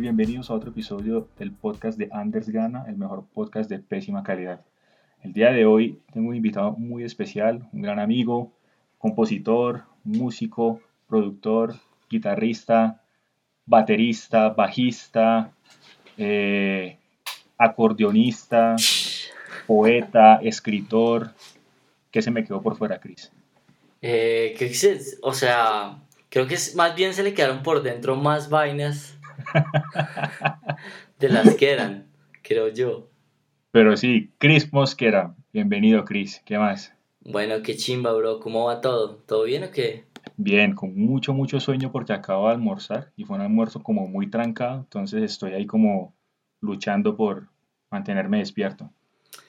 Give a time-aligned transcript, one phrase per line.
[0.00, 4.64] bienvenidos a otro episodio del podcast de Anders Gana, el mejor podcast de pésima calidad.
[5.22, 8.50] El día de hoy tengo un invitado muy especial, un gran amigo,
[8.96, 11.74] compositor, músico, productor,
[12.08, 13.02] guitarrista,
[13.66, 15.52] baterista, bajista,
[16.16, 16.96] eh,
[17.58, 18.76] acordeonista,
[19.66, 21.34] poeta, escritor.
[22.10, 23.30] ¿Qué se me quedó por fuera, Cris?
[24.00, 24.56] Eh,
[25.20, 25.98] o sea,
[26.30, 29.19] creo que más bien se le quedaron por dentro más vainas
[31.18, 32.10] de las que eran,
[32.42, 33.10] creo yo.
[33.70, 35.34] Pero sí, Chris Mosquera.
[35.52, 36.42] Bienvenido, Chris.
[36.44, 36.94] ¿Qué más?
[37.20, 38.40] Bueno, qué chimba, bro.
[38.40, 39.16] ¿Cómo va todo?
[39.26, 40.04] ¿Todo bien o qué?
[40.36, 44.30] Bien, con mucho, mucho sueño porque acabo de almorzar y fue un almuerzo como muy
[44.30, 46.14] trancado, entonces estoy ahí como
[46.60, 47.48] luchando por
[47.90, 48.90] mantenerme despierto.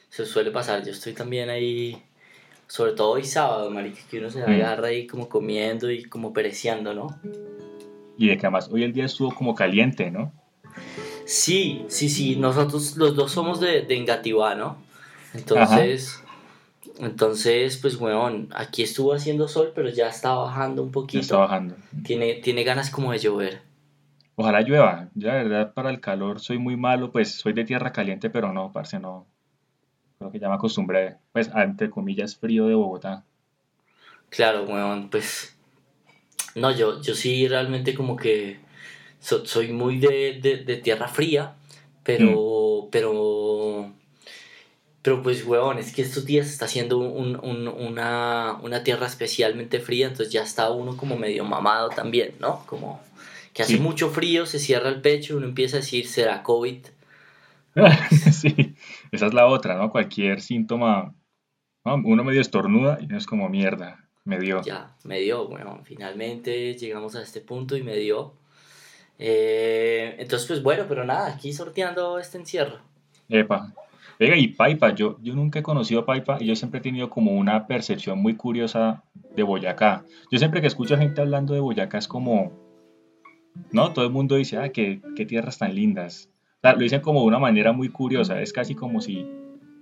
[0.09, 2.01] Se suele pasar, yo estoy también ahí,
[2.67, 4.49] sobre todo hoy sábado, marica, que uno se mm.
[4.49, 7.07] agarra ahí como comiendo y como pereciendo, ¿no?
[8.21, 10.31] Y de que además hoy el día estuvo como caliente, ¿no?
[11.25, 14.77] Sí, sí, sí, nosotros los dos somos de, de Engativá, ¿no?
[15.33, 16.21] Entonces,
[16.99, 21.19] entonces, pues, weón, aquí estuvo haciendo sol, pero ya está bajando un poquito.
[21.19, 21.75] está bajando.
[22.03, 23.63] Tiene, tiene ganas como de llover.
[24.35, 25.09] Ojalá llueva.
[25.15, 28.53] Yo, la verdad, para el calor soy muy malo, pues soy de tierra caliente, pero
[28.53, 29.25] no, parce, no.
[30.19, 33.23] Creo que ya me acostumbré, pues, entre comillas, frío de Bogotá.
[34.29, 35.50] Claro, weón, pues.
[36.55, 38.59] No, yo, yo sí realmente como que
[39.19, 41.53] soy muy de, de, tierra fría,
[42.03, 42.89] pero, mm.
[42.91, 43.91] pero,
[45.01, 49.79] pero pues, huevón, es que estos días está haciendo un, un, una, una, tierra especialmente
[49.79, 52.63] fría, entonces ya está uno como medio mamado también, ¿no?
[52.65, 52.99] Como
[53.53, 56.85] que hace mucho frío, se cierra el pecho, uno empieza a decir, ¿será COVID?
[58.31, 58.75] sí,
[59.11, 59.91] esa es la otra, ¿no?
[59.91, 61.13] Cualquier síntoma,
[61.83, 64.61] uno medio estornuda y no es como mierda, me dio.
[64.61, 68.33] Ya, me dio, bueno, finalmente llegamos a este punto y me dio.
[69.17, 72.79] Eh, entonces, pues bueno, pero nada, aquí sorteando este encierro.
[73.29, 73.73] Epa.
[74.19, 77.09] Venga, y Paipa, yo, yo nunca he conocido a Paipa y yo siempre he tenido
[77.09, 79.03] como una percepción muy curiosa
[79.35, 80.05] de Boyacá.
[80.31, 82.51] Yo siempre que escucho a gente hablando de Boyacá es como,
[83.71, 83.93] ¿no?
[83.93, 86.29] Todo el mundo dice, ah, qué, qué tierras tan lindas.
[86.61, 89.27] lo dicen como de una manera muy curiosa, es casi como si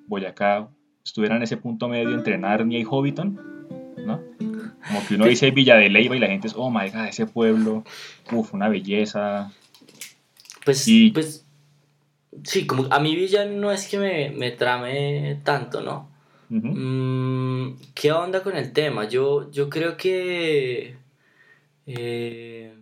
[0.07, 0.69] Boyacá
[1.03, 3.59] estuviera en ese punto medio entre Narnia y Hobbiton,
[4.06, 4.22] ¿no?
[4.88, 7.26] Como que uno dice Villa de Leyva y la gente es, oh my god, ese
[7.26, 7.84] pueblo,
[8.32, 9.52] uff, una belleza.
[10.66, 11.12] Pues, sí.
[11.12, 11.46] pues,
[12.44, 16.10] sí, como a mi Villa no es que me, me trame tanto, ¿no?
[16.50, 19.08] Mm, ¿Qué onda con el tema?
[19.08, 20.96] Yo, yo creo que
[21.86, 22.74] eh,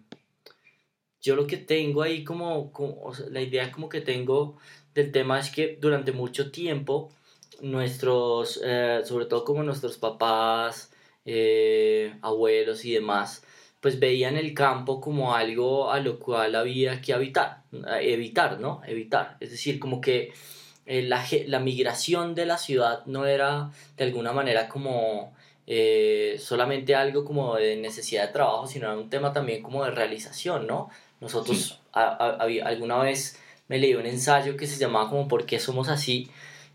[1.22, 4.58] yo lo que tengo ahí como, como la idea como que tengo
[4.94, 7.12] del tema es que durante mucho tiempo
[7.62, 10.92] nuestros, eh, sobre todo como nuestros papás,
[11.30, 13.44] eh, abuelos y demás,
[13.82, 17.64] pues veían el campo como algo a lo cual había que evitar,
[18.02, 18.82] evitar, ¿no?
[18.88, 19.36] Evitar.
[19.42, 20.32] Es decir, como que
[20.86, 25.36] eh, la, la, migración de la ciudad no era de alguna manera como
[25.68, 29.92] eh, solamente algo como de necesidad de trabajo, sino era un tema también como de
[29.92, 30.90] realización, ¿no?
[31.20, 33.38] Nosotros alguna vez
[33.68, 36.30] me leí un ensayo que se llamaba como ¿Por qué somos así?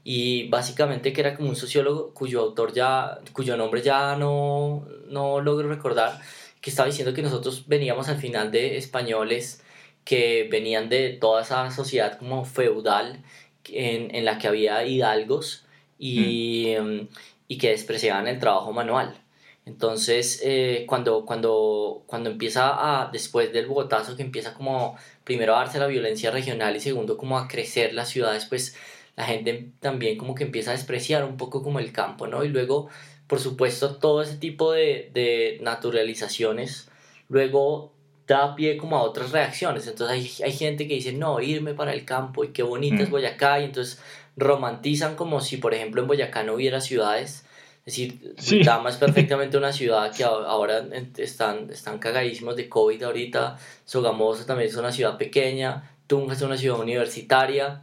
[0.04, 5.40] Y básicamente que era como un sociólogo cuyo autor ya, cuyo nombre ya no, no
[5.40, 6.20] logro recordar,
[6.60, 9.62] que estaba diciendo que nosotros veníamos al final de españoles
[10.04, 13.22] que venían de toda esa sociedad como feudal
[13.68, 15.64] en, en la que había hidalgos
[15.98, 17.08] y, mm.
[17.48, 19.22] y que despreciaban el trabajo manual.
[19.64, 25.60] Entonces, eh, cuando, cuando, cuando empieza a, después del Bogotazo, que empieza como primero a
[25.60, 28.76] darse la violencia regional y segundo como a crecer las ciudades, pues
[29.16, 32.44] la gente también como que empieza a despreciar un poco como el campo, ¿no?
[32.44, 32.88] Y luego,
[33.26, 36.88] por supuesto, todo ese tipo de, de naturalizaciones
[37.28, 37.92] luego
[38.26, 39.86] da pie como a otras reacciones.
[39.86, 43.08] Entonces hay, hay gente que dice, no, irme para el campo y qué bonito es
[43.08, 43.12] mm.
[43.12, 44.00] Boyacá, y entonces
[44.36, 47.44] romantizan como si, por ejemplo, en Boyacá no hubiera ciudades.
[47.84, 48.62] Es decir, sí.
[48.62, 50.86] Dama es perfectamente una ciudad que ahora
[51.16, 53.58] están, están cagadísimos de COVID ahorita.
[53.84, 55.90] Sogamoso también es una ciudad pequeña.
[56.06, 57.82] Tunja es una ciudad universitaria.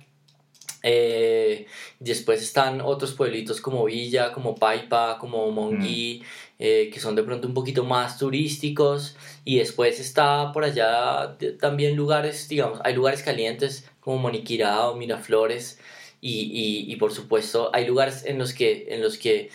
[0.81, 1.67] Eh,
[1.99, 6.25] después están otros pueblitos como Villa, como Paipa, como Monguí, mm.
[6.59, 9.15] eh, que son de pronto un poquito más turísticos.
[9.45, 15.79] Y después está por allá también lugares, digamos, hay lugares calientes como Moniquirá o Miraflores.
[16.21, 19.51] Y, y, y, por supuesto hay lugares en los que, en los que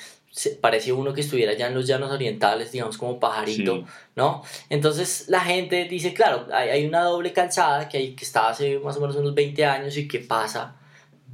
[0.63, 3.85] parece uno que estuviera ya en los llanos orientales, digamos como pajarito,
[4.17, 4.43] ¿no?
[4.71, 8.79] Entonces la gente dice, claro, hay, hay, una doble calzada que, hay, que está hace
[8.79, 10.75] más o menos unos 20 años y que pasa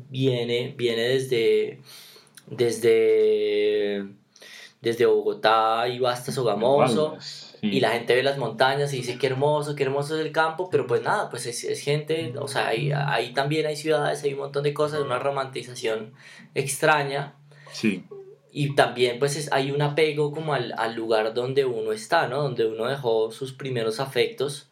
[0.09, 1.81] viene, viene desde,
[2.47, 4.07] desde,
[4.81, 7.17] desde Bogotá y va hasta Sogamoso.
[7.63, 10.71] y la gente ve las montañas y dice qué hermoso, qué hermoso es el campo,
[10.71, 14.33] pero pues nada, pues es, es gente, o sea, ahí, ahí, también hay ciudades, hay
[14.33, 16.15] un montón de cosas, una romantización
[16.55, 17.35] extraña.
[17.73, 18.05] Sí.
[18.53, 22.43] Y también pues es, hay un apego como al, al, lugar donde uno está, ¿no?
[22.43, 24.70] Donde uno dejó sus primeros afectos.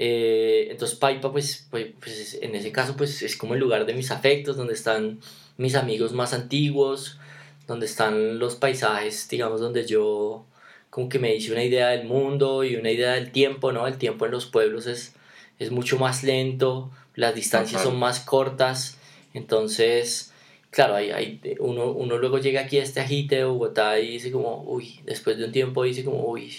[0.00, 3.94] Eh, entonces Paipa pues, pues, pues, en ese caso pues es como el lugar de
[3.94, 5.18] mis afectos, donde están
[5.56, 7.18] mis amigos más antiguos,
[7.66, 10.46] donde están los paisajes, digamos, donde yo
[10.88, 13.86] como que me hice una idea del mundo y una idea del tiempo, ¿no?
[13.88, 15.14] El tiempo en los pueblos es,
[15.58, 18.98] es mucho más lento, las distancias son más cortas,
[19.34, 20.32] entonces,
[20.70, 24.30] claro, hay, hay, uno, uno luego llega aquí a este ajite de Bogotá y dice
[24.30, 26.52] como, uy, después de un tiempo dice como, uy,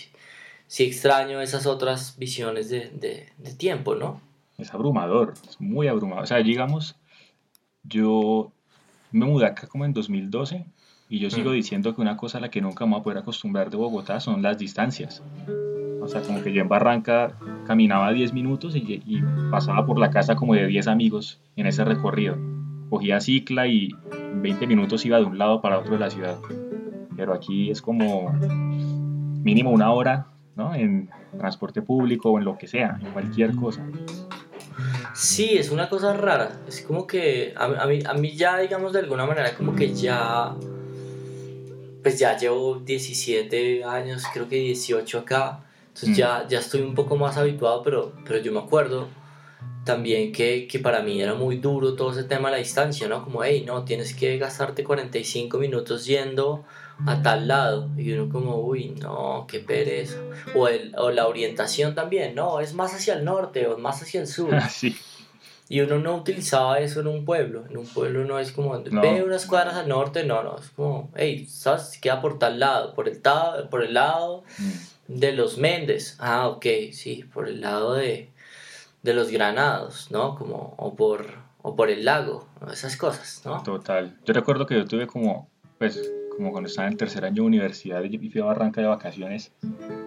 [0.69, 4.21] sí extraño esas otras visiones de, de, de tiempo, ¿no?
[4.59, 6.23] Es abrumador, es muy abrumador.
[6.23, 6.95] O sea, digamos,
[7.83, 8.51] yo
[9.11, 10.65] me mudé acá como en 2012
[11.09, 11.53] y yo sigo mm.
[11.53, 14.19] diciendo que una cosa a la que nunca me voy a poder acostumbrar de Bogotá
[14.19, 15.23] son las distancias.
[16.01, 17.35] O sea, como que yo en Barranca
[17.65, 21.83] caminaba 10 minutos y, y pasaba por la casa como de 10 amigos en ese
[21.83, 22.37] recorrido.
[22.91, 26.37] Cogía cicla y en 20 minutos iba de un lado para otro de la ciudad.
[27.15, 28.31] Pero aquí es como
[29.43, 30.27] mínimo una hora,
[30.59, 30.75] ¿no?
[30.75, 33.83] En transporte público o en lo que sea, en cualquier cosa.
[35.15, 36.51] Sí, es una cosa rara.
[36.67, 39.93] Es como que a, a, mí, a mí ya, digamos, de alguna manera, como que
[39.93, 40.55] ya
[42.01, 47.17] pues ya llevo 17 años, creo que 18 acá, entonces ya, ya estoy un poco
[47.17, 49.07] más habituado, pero, pero yo me acuerdo
[49.83, 53.23] también que, que, para mí era muy duro todo ese tema de la distancia, ¿no?
[53.23, 56.63] Como, hey, no, tienes que gastarte 45 minutos yendo
[57.05, 57.89] a tal lado.
[57.97, 60.17] Y uno como, uy, no, qué pereza.
[60.55, 64.21] O, el, o la orientación también, no, es más hacia el norte o más hacia
[64.21, 64.53] el sur.
[64.69, 64.95] sí.
[65.71, 67.63] Y uno no utilizaba eso en un pueblo.
[67.69, 70.57] En un pueblo no es como, ve unas cuadras al norte, no, no.
[70.57, 71.99] Es como, hey, ¿sabes?
[72.01, 73.21] Queda por tal lado, por el,
[73.69, 75.19] por el lado mm.
[75.19, 76.15] de los Méndez.
[76.17, 78.31] Ah, ok, sí, por el lado de,
[79.03, 80.35] de los Granados, ¿no?
[80.35, 83.61] Como, o por, o por el lago, esas cosas, ¿no?
[83.61, 84.17] Total.
[84.25, 86.01] Yo recuerdo que yo tuve como, pues,
[86.39, 89.51] como cuando estaba en el tercer año de universidad y fui a Barranca de vacaciones,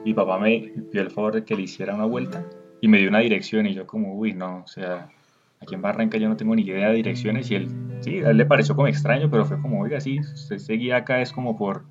[0.04, 2.44] mi papá me pidió el favor de que le hiciera una vuelta
[2.80, 5.10] y me dio una dirección y yo como, uy, no, o sea
[5.62, 7.68] Aquí en Barranca yo no tengo ni idea de direcciones y él,
[8.00, 11.20] sí, a él le pareció como extraño, pero fue como, oiga, sí, usted seguía acá
[11.20, 11.84] es como por,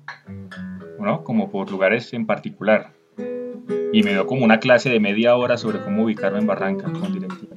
[0.98, 1.24] ¿no?
[1.24, 2.90] Como por lugares en particular.
[3.94, 7.14] Y me dio como una clase de media hora sobre cómo ubicarme en Barranca con
[7.14, 7.51] directivas.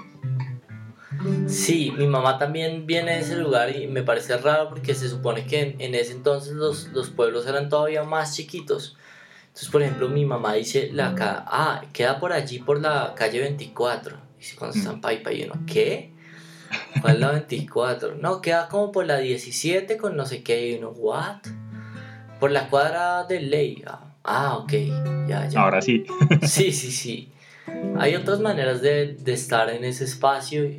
[1.48, 5.45] Sí, mi mamá también viene de ese lugar y me parece raro porque se supone
[5.45, 8.98] que en, ese entonces los, los, pueblos eran todavía más chiquitos.
[9.48, 14.25] Entonces, por ejemplo, mi mamá dice, la ah, queda por allí por la calle 24
[14.57, 16.12] cuando está en Paipa y uno, ¿qué?
[17.01, 18.16] ¿Cuál es la 24?
[18.16, 21.38] No, queda como por la 17 con no sé qué y uno, ¿what?
[22.39, 23.83] Por la cuadra de ley.
[24.24, 24.74] Ah, ok,
[25.27, 25.62] ya, ya.
[25.62, 26.06] Ahora sí.
[26.44, 27.31] sí, sí, sí.
[27.98, 30.69] Hay otras maneras de, de estar en ese espacio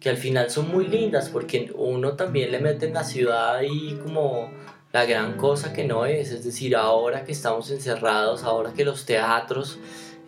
[0.00, 3.94] que al final son muy lindas porque uno también le mete en la ciudad y
[3.96, 4.50] como
[4.92, 9.04] la gran cosa que no es, es decir, ahora que estamos encerrados, ahora que los
[9.04, 9.78] teatros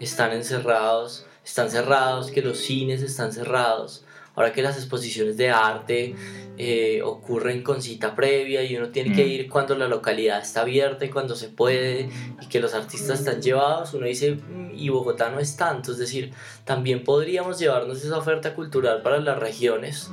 [0.00, 4.04] están encerrados, están cerrados, que los cines están cerrados,
[4.38, 6.14] ahora que las exposiciones de arte
[6.56, 9.28] eh, ocurren con cita previa y uno tiene que mm.
[9.28, 12.08] ir cuando la localidad está abierta y cuando se puede
[12.40, 15.98] y que los artistas están llevados, uno dice, mm, y Bogotá no es tanto, es
[15.98, 16.32] decir,
[16.64, 20.08] también podríamos llevarnos esa oferta cultural para las regiones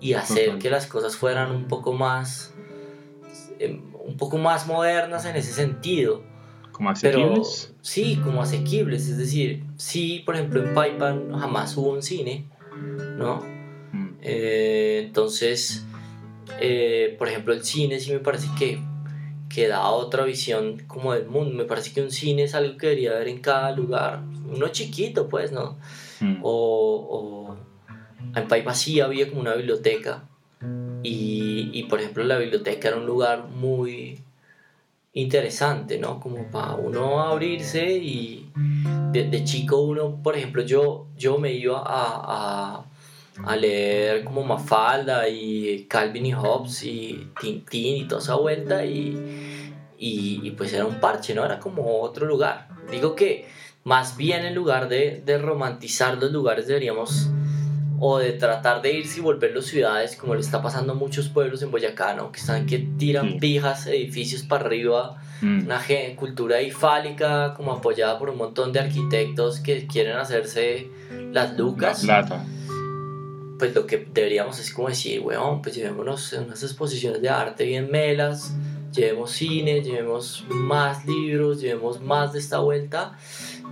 [0.00, 2.54] y hacer que las cosas fueran un poco más
[3.58, 6.22] em, un poco más modernas en ese sentido
[6.70, 7.74] ¿Como asequibles?
[7.80, 9.08] sí, como asequibles.
[9.08, 12.44] Es decir, sí, por ejemplo, en Paipan jamás hubo un cine,
[13.16, 13.55] ¿no?
[14.28, 15.84] Eh, entonces,
[16.60, 18.80] eh, por ejemplo, el cine sí me parece que,
[19.48, 21.54] que da otra visión como del mundo.
[21.54, 24.22] Me parece que un cine es algo que debería haber en cada lugar.
[24.52, 25.78] Uno chiquito, pues, ¿no?
[26.20, 26.40] Mm.
[26.42, 27.56] O, o,
[28.34, 30.24] en Paipa sí había como una biblioteca.
[31.04, 34.18] Y, y, por ejemplo, la biblioteca era un lugar muy
[35.12, 36.18] interesante, ¿no?
[36.18, 38.50] Como para uno abrirse y
[39.12, 42.84] de, chico uno, por ejemplo, yo, yo me iba a, a,
[43.56, 50.40] leer como Mafalda y Calvin y Hobbes y Tintín y toda esa vuelta y, y,
[50.42, 51.44] y, pues era un parche, ¿no?
[51.44, 52.68] Era como otro lugar.
[52.90, 53.48] Digo que
[53.84, 57.30] más bien en lugar de, de romantizar los lugares deberíamos
[57.98, 61.62] o de tratar de irse y volverlos ciudades, como le está pasando a muchos pueblos
[61.62, 62.30] en Boyacá, ¿no?
[62.30, 65.64] que están que tiran pijas, edificios para arriba, mm.
[65.64, 65.80] una
[66.16, 70.88] cultura ifálica como apoyada por un montón de arquitectos que quieren hacerse
[71.32, 72.02] las lucas.
[72.02, 72.44] plata.
[73.58, 77.90] Pues lo que deberíamos es como decir, weón, pues llevémonos unas exposiciones de arte bien
[77.90, 78.52] melas,
[78.92, 83.16] llevemos cine, llevemos más libros, llevemos más de esta vuelta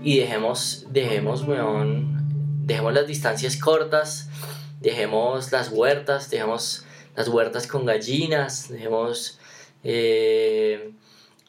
[0.02, 2.14] y dejemos, dejemos, weón,
[2.66, 4.28] dejemos las distancias cortas,
[4.80, 6.84] dejemos las huertas, dejemos
[7.16, 9.38] las huertas con gallinas, dejemos
[9.82, 10.92] eh,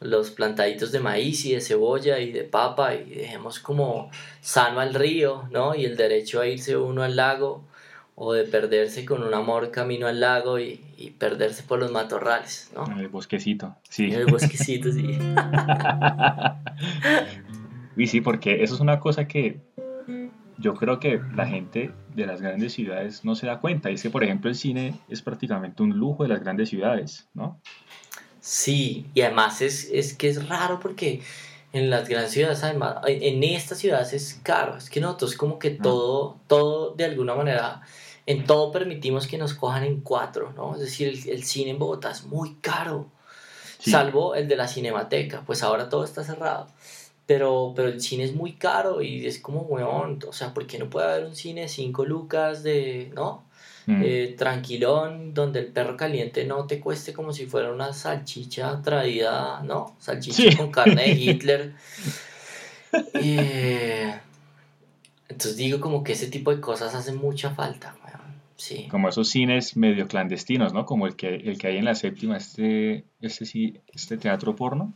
[0.00, 4.94] los plantaditos de maíz y de cebolla y de papa y dejemos como sano al
[4.94, 5.74] río, ¿no?
[5.74, 7.64] Y el derecho a irse uno al lago
[8.16, 12.70] o de perderse con un amor camino al lago y, y perderse por los matorrales,
[12.74, 12.90] ¿no?
[12.90, 14.06] En el bosquecito, sí.
[14.06, 15.06] En el bosquecito, sí.
[17.96, 19.60] y sí, porque eso es una cosa que
[20.58, 23.90] yo creo que la gente de las grandes ciudades no se da cuenta.
[23.90, 27.28] Y es que, por ejemplo, el cine es prácticamente un lujo de las grandes ciudades,
[27.34, 27.60] ¿no?
[28.40, 31.20] Sí, y además es, es que es raro porque
[31.72, 34.76] en las grandes ciudades, además, en estas ciudades es caro.
[34.76, 37.82] Es que nosotros como que todo, todo de alguna manera,
[38.26, 40.74] en todo permitimos que nos cojan en cuatro, ¿no?
[40.74, 43.06] Es decir, el, cine en Bogotá es muy caro.
[43.78, 46.66] Salvo el de la cinemateca, pues ahora todo está cerrado.
[47.24, 50.78] Pero, pero el cine es muy caro y es como, weón, o sea, ¿por qué
[50.78, 53.44] no puede haber un cine de 5 lucas de, ¿no?
[53.86, 54.02] Mm.
[54.04, 59.62] Eh, tranquilón, donde el perro caliente no te cueste como si fuera una salchicha traída,
[59.62, 59.96] ¿no?
[60.00, 61.72] Salchicha con carne de Hitler.
[63.12, 64.20] Eh,
[65.28, 68.20] entonces digo como que ese tipo de cosas hacen mucha falta, weón.
[68.56, 68.86] Sí.
[68.90, 70.86] Como esos cines medio clandestinos, ¿no?
[70.86, 74.94] Como el que, el que hay en la séptima, este, este, sí, este teatro porno.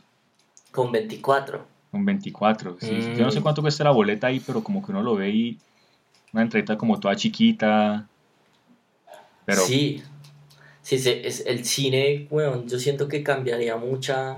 [0.71, 1.63] Con 24.
[1.91, 2.99] Un 24, sí.
[3.17, 3.43] Yo no sé mm.
[3.43, 5.57] cuánto cuesta la boleta ahí, pero como que uno lo ve y
[6.33, 8.07] una entrevista como toda chiquita.
[9.45, 9.61] Pero...
[9.61, 10.01] Sí,
[10.81, 14.37] sí, es el cine, bueno, yo siento que cambiaría mucha,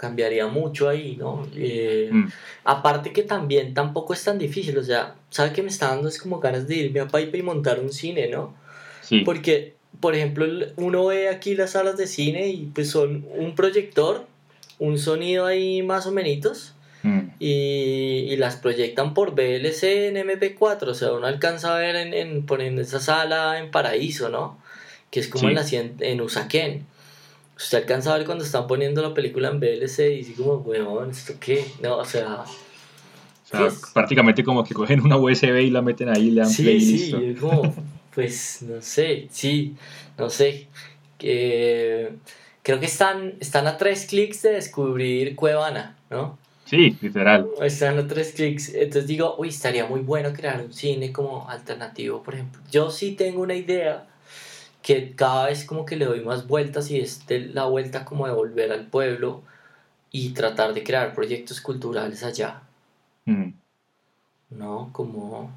[0.00, 1.46] cambiaría mucho ahí, ¿no?
[1.54, 2.28] Eh, mm.
[2.64, 6.08] Aparte que también tampoco es tan difícil, o sea, ¿sabe que me está dando?
[6.08, 8.54] Es como ganas de irme a Pipe y montar un cine, ¿no?
[9.02, 9.20] Sí.
[9.20, 14.26] Porque, por ejemplo, uno ve aquí las salas de cine y pues son un proyector
[14.80, 17.20] un sonido ahí más o menos mm.
[17.38, 22.46] y, las proyectan por VLC en MP4, o sea, uno alcanza a ver en, en
[22.46, 24.58] poniendo esa sala en Paraíso, ¿no?
[25.10, 26.86] Que es como en, la, en Usaquén.
[27.60, 31.10] Usted alcanza a ver cuando están poniendo la película en VLC y dice como, weón,
[31.10, 31.64] ¿esto qué?
[31.82, 32.44] No, o sea...
[33.52, 36.50] O sea, prácticamente como que cogen una USB y la meten ahí y le dan
[36.50, 37.74] sí, play sí, Sí, como,
[38.14, 39.74] pues, no sé, sí,
[40.16, 40.68] no sé.
[41.18, 42.12] que
[42.62, 46.38] creo que están, están a tres clics de descubrir Cuevana, ¿no?
[46.64, 47.48] Sí, literal.
[47.60, 48.72] Están a tres clics.
[48.72, 52.62] Entonces digo, uy, estaría muy bueno crear un cine como alternativo, por ejemplo.
[52.70, 54.06] Yo sí tengo una idea
[54.82, 58.32] que cada vez como que le doy más vueltas y es la vuelta como de
[58.32, 59.42] volver al pueblo
[60.10, 62.62] y tratar de crear proyectos culturales allá.
[63.26, 63.50] Mm.
[64.50, 64.90] ¿No?
[64.92, 65.50] Como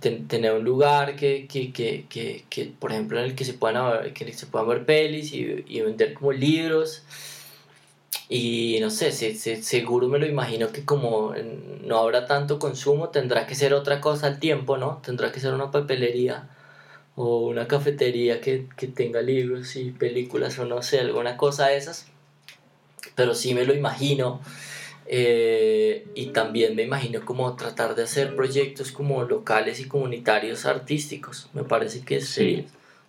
[0.00, 2.06] tener un lugar que, que, que,
[2.48, 5.64] que, por ejemplo, en el que se puedan ver, que se puedan ver pelis y,
[5.68, 7.02] y vender como libros.
[8.28, 11.34] Y no sé, se, seguro me lo imagino que como
[11.84, 15.00] no habrá tanto consumo, tendrá que ser otra cosa al tiempo, ¿no?
[15.04, 16.48] Tendrá que ser una papelería
[17.16, 21.78] o una cafetería que, que tenga libros y películas o no sé, alguna cosa de
[21.78, 22.06] esas.
[23.14, 24.40] Pero sí me lo imagino
[25.08, 31.48] eh, y también me imagino como tratar de hacer proyectos como locales y comunitarios artísticos.
[31.54, 32.38] Me parece que es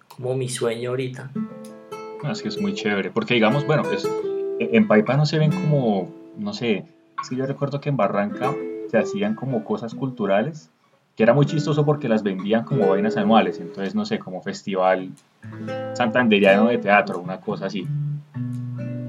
[0.07, 1.31] como mi sueño ahorita.
[2.31, 4.07] Es que es muy chévere, porque digamos, bueno, pues,
[4.59, 6.85] en Paipa no se ven como, no sé,
[7.21, 8.55] es que yo recuerdo que en Barranca
[8.89, 10.69] se hacían como cosas culturales,
[11.17, 15.09] que era muy chistoso porque las vendían como vainas anuales, entonces no sé, como festival
[15.93, 17.87] santanderiano de teatro, una cosa así.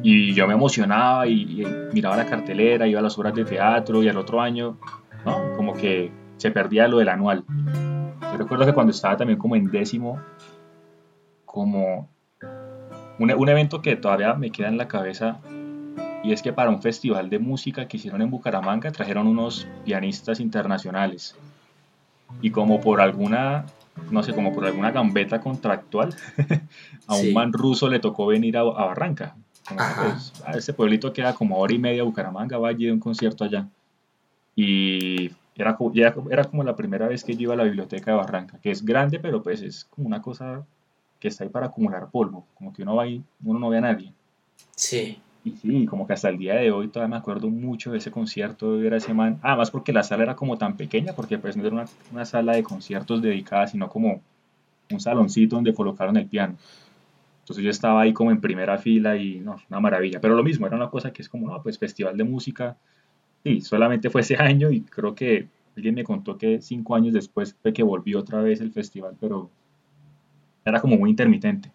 [0.03, 1.63] Y yo me emocionaba y,
[1.93, 4.79] miraba la cartelera, iba a las obras de teatro y al otro año,
[5.27, 5.55] ¿no?
[5.55, 7.45] Como que se perdía lo del anual.
[8.23, 10.19] Yo recuerdo que cuando estaba también como en décimo,
[11.45, 12.09] como
[13.19, 15.41] un, un evento que todavía me queda en la cabeza
[16.25, 20.41] y es que para un festival de música que hicieron en Bucaramanga trajeron unos pianistas
[20.41, 21.37] internacionales
[22.43, 23.67] y como por alguna
[24.11, 26.15] no sé, como por alguna gambeta contractual,
[27.09, 29.35] a un man ruso le tocó venir a, a Barranca
[29.77, 33.69] pues, a ese pueblito queda como hora y media Bucaramanga, vaya de un concierto allá.
[34.57, 35.77] Y era,
[36.31, 38.85] era como la primera vez que yo iba a la biblioteca de Barranca, que es
[38.85, 40.65] grande, pero pues es como una cosa
[41.21, 43.83] que está ahí para acumular polvo, como que uno va ahí, uno no ve a
[43.83, 44.13] nadie.
[44.75, 45.21] Sí.
[45.49, 48.11] Y sí, como que hasta el día de hoy todavía me acuerdo mucho de ese
[48.11, 51.39] concierto, de ver a ese man, además porque la sala era como tan pequeña, porque
[51.39, 54.21] pues no era una, una sala de conciertos dedicada, sino como
[54.91, 56.57] un saloncito donde colocaron el piano.
[57.41, 60.21] Entonces yo estaba ahí como en primera fila y no, una maravilla.
[60.21, 62.77] Pero lo mismo, era una cosa que es como, no, pues festival de música.
[63.43, 67.57] Sí, solamente fue ese año y creo que alguien me contó que cinco años después
[67.63, 69.51] fue que volvió otra vez el festival, pero
[70.65, 71.71] era como muy intermitente.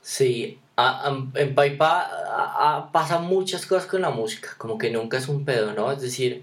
[0.00, 5.72] Sí, en Paipa pasan muchas cosas con la música, como que nunca es un pedo,
[5.72, 5.92] ¿no?
[5.92, 6.42] Es decir,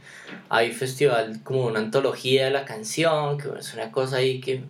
[0.50, 4.64] hay festival como una antología de la canción, que es una cosa ahí que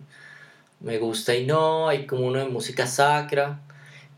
[0.80, 3.60] me gusta y no, hay como uno de música sacra,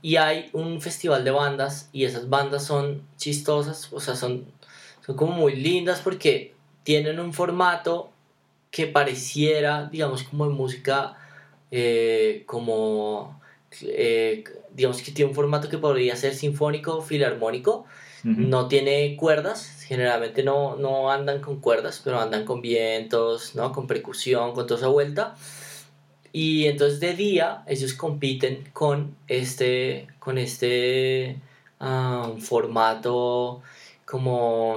[0.00, 4.46] y hay un festival de bandas, y esas bandas son chistosas, o sea, son,
[5.04, 8.10] son como muy lindas porque tienen un formato
[8.70, 11.16] que pareciera, digamos, como de música,
[11.70, 13.43] eh, como...
[13.83, 17.87] Eh, digamos que tiene un formato que podría ser sinfónico, filarmónico,
[18.25, 23.71] no tiene cuerdas, generalmente no, no andan con cuerdas, pero andan con vientos, ¿no?
[23.71, 25.35] con percusión, con toda esa vuelta.
[26.33, 31.37] Y entonces de día ellos compiten con este, con este
[31.81, 33.61] ah, formato
[34.07, 34.76] como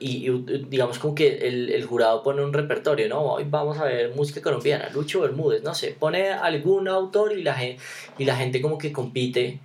[0.00, 0.28] y,
[0.68, 3.20] digamos como que el, el, jurado pone un repertorio, ¿no?
[3.22, 7.56] Hoy vamos a ver música colombiana, Lucho Bermúdez, no sé, pone algún autor y la,
[8.18, 9.60] y la gente como que compite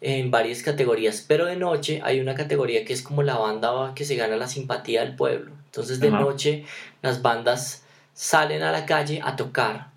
[0.00, 4.04] en varias categorías, pero de noche hay una categoría que es como la banda que
[4.04, 5.52] se gana la simpatía del pueblo.
[5.66, 6.64] Entonces de noche
[7.02, 9.90] las bandas salen a la calle a tocar,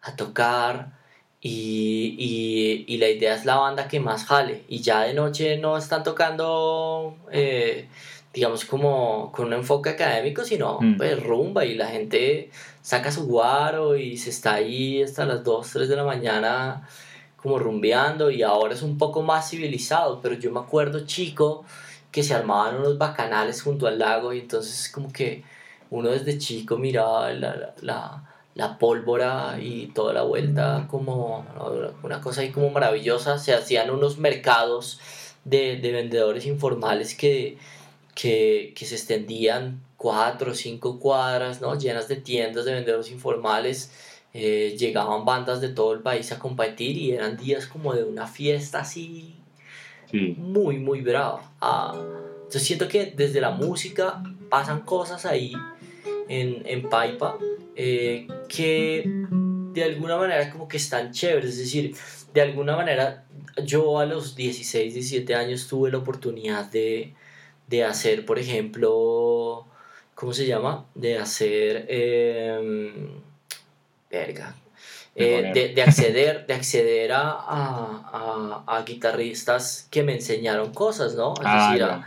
[0.00, 0.92] a tocar
[1.40, 5.56] y, y, y, la idea es la banda que más jale y ya de noche
[5.58, 7.16] no están tocando...
[7.30, 7.88] Eh,
[8.32, 10.96] digamos, como con un enfoque académico, sino mm.
[10.96, 15.70] pues rumba y la gente saca su guaro y se está ahí hasta las 2,
[15.70, 16.88] 3 de la mañana
[17.36, 21.64] como rumbeando y ahora es un poco más civilizado, pero yo me acuerdo chico
[22.10, 25.42] que se armaban unos bacanales junto al lago y entonces como que
[25.90, 28.22] uno desde chico miraba la, la,
[28.54, 31.44] la pólvora y toda la vuelta como
[32.02, 35.00] una cosa ahí como maravillosa, se hacían unos mercados
[35.44, 37.58] de, de vendedores informales que
[38.14, 41.78] que, que se extendían cuatro o cinco cuadras, ¿no?
[41.78, 43.92] llenas de tiendas de vendedores informales.
[44.34, 48.26] Eh, llegaban bandas de todo el país a competir y eran días como de una
[48.26, 49.36] fiesta así
[50.12, 51.52] muy, muy brava.
[51.60, 51.94] Ah,
[52.36, 55.52] entonces siento que desde la música pasan cosas ahí
[56.28, 57.38] en, en Paipa
[57.74, 59.04] eh, que
[59.72, 61.50] de alguna manera como que están chéveres.
[61.50, 61.94] Es decir,
[62.32, 63.24] de alguna manera
[63.64, 67.14] yo a los 16, 17 años tuve la oportunidad de,
[67.72, 69.64] de hacer, por ejemplo,
[70.14, 70.84] ¿cómo se llama?
[70.94, 73.22] De hacer, em,
[74.10, 74.54] verga,
[75.16, 81.32] eh, de, acceder, de acceder a, a, a, guitarristas que me enseñaron cosas, ¿no?
[81.32, 82.04] Es ah,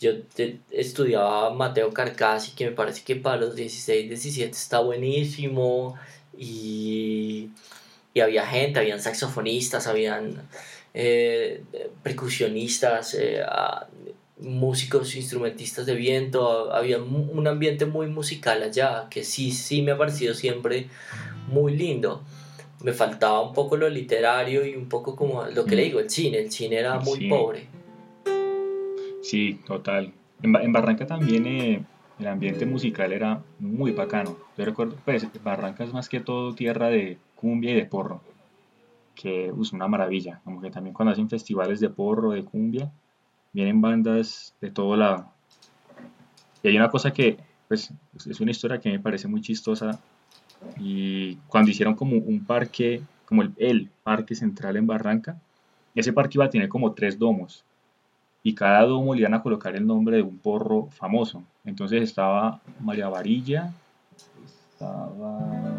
[0.00, 5.94] decir, yo estudiaba Mateo Carcassi, que me parece que para los 16, 17 está buenísimo,
[6.36, 7.50] y,
[8.12, 10.48] y había gente, habían saxofonistas, habían
[10.94, 11.62] eh,
[12.02, 13.40] percusionistas, eh,
[14.38, 19.98] músicos, instrumentistas de viento, había un ambiente muy musical allá, que sí, sí me ha
[19.98, 20.88] parecido siempre
[21.48, 22.22] muy lindo.
[22.82, 26.10] Me faltaba un poco lo literario y un poco como lo que le digo, el
[26.10, 27.66] cine, el cine era muy pobre.
[29.22, 30.12] Sí, total.
[30.42, 31.84] En, Barranca también eh,
[32.18, 34.36] el ambiente musical era muy bacano.
[34.56, 38.20] Yo recuerdo, pues Barranca es más que todo tierra de cumbia y de porro,
[39.14, 42.92] que es una maravilla, como que también cuando hacen festivales de porro, de cumbia,
[43.56, 45.32] vienen bandas de todo lado.
[46.62, 47.38] Y hay una cosa que,
[47.68, 47.90] pues,
[48.28, 49.98] es una historia que me parece muy chistosa.
[50.78, 55.40] Y cuando hicieron como un parque, como el, parque central en Barranca,
[55.94, 57.64] ese parque iba a tener como tres domos.
[58.42, 61.42] Y cada domo le iban a colocar el nombre de un porro famoso.
[61.64, 63.72] Entonces estaba María Varilla,
[64.70, 65.74] estaba...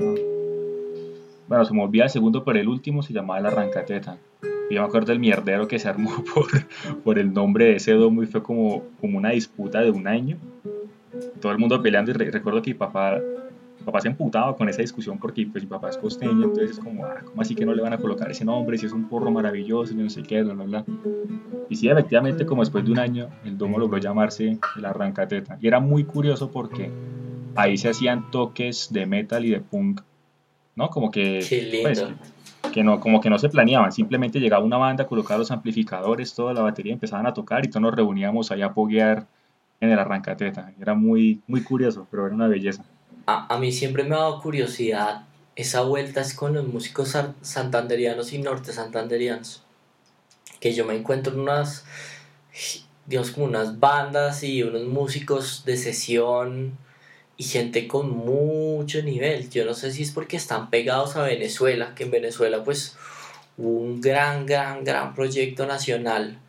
[1.47, 4.17] Bueno, se me olvida el segundo, pero el último se llamaba La Arrancateta.
[4.69, 6.47] Yo me acuerdo del mierdero que se armó por,
[7.03, 10.38] por el nombre de ese domo y fue como, como una disputa de un año.
[11.41, 13.19] Todo el mundo peleando y recuerdo que mi papá,
[13.86, 17.06] papá se emputaba con esa discusión porque pues mi papá es costeño, entonces es como,
[17.06, 19.32] ah, ¿cómo así que no le van a colocar ese nombre si es un porro
[19.32, 20.86] maravilloso y no sé qué, bla, bla, bla.
[21.69, 25.58] Y sí, efectivamente, como después de un año, el domo logró llamarse el Arrancateta.
[25.62, 26.91] Y era muy curioso porque
[27.56, 30.01] ahí se hacían toques de metal y de punk,
[30.75, 30.89] ¿no?
[30.89, 31.45] Como que...
[31.47, 32.15] Qué pues, lindo
[32.71, 36.53] que no, como que no se planeaban, simplemente llegaba una banda, colocaba los amplificadores, toda
[36.53, 39.27] la batería, empezaban a tocar y todos nos reuníamos ahí a poguear
[39.80, 40.73] en el arrancateta.
[40.80, 42.84] Era muy, muy curioso, pero era una belleza.
[43.25, 45.27] A, a mí siempre me ha dado curiosidad
[45.58, 49.63] esa vuelta es con los músicos santanderianos y norte santanderianos.
[50.60, 51.84] Que yo me encuentro en unas,
[53.08, 56.77] digamos, como unas bandas y unos músicos de sesión
[57.38, 59.50] y gente con mucho nivel.
[59.50, 62.95] Yo no sé si es porque están pegados a Venezuela, que en Venezuela pues
[63.58, 66.39] hubo un gran, gran, gran proyecto nacional,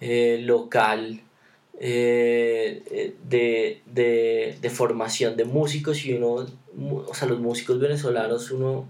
[0.00, 1.22] eh, local,
[1.80, 6.46] eh, de, de, de, formación de músicos y uno,
[7.06, 8.88] o sea, los músicos venezolanos, uno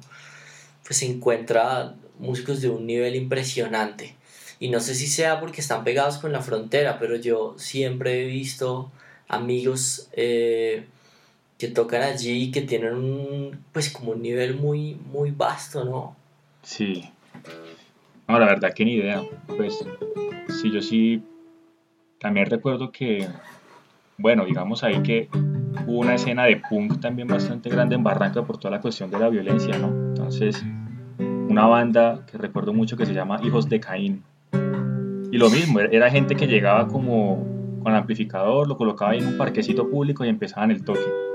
[0.84, 4.16] pues encuentra músicos de un nivel impresionante.
[4.58, 8.26] y no sé si sea porque están pegados con la frontera, pero yo siempre he
[8.26, 8.90] visto
[9.28, 10.86] amigos eh,
[11.58, 16.16] que tocan allí y que tienen un, pues como un nivel muy, muy vasto, ¿no?
[16.62, 17.10] Sí.
[18.28, 19.22] No, la verdad que ni idea.
[19.48, 19.84] Pues
[20.48, 21.22] sí, yo sí
[22.20, 23.26] también recuerdo que,
[24.18, 25.28] bueno, digamos ahí que
[25.86, 29.18] hubo una escena de punk también bastante grande en Barranca por toda la cuestión de
[29.18, 29.88] la violencia, ¿no?
[29.88, 30.62] Entonces,
[31.18, 34.22] una banda que recuerdo mucho que se llama Hijos de Caín.
[35.32, 37.44] Y lo mismo, era gente que llegaba como
[37.82, 41.27] con el amplificador, lo colocaba en un parquecito público y empezaban el toque.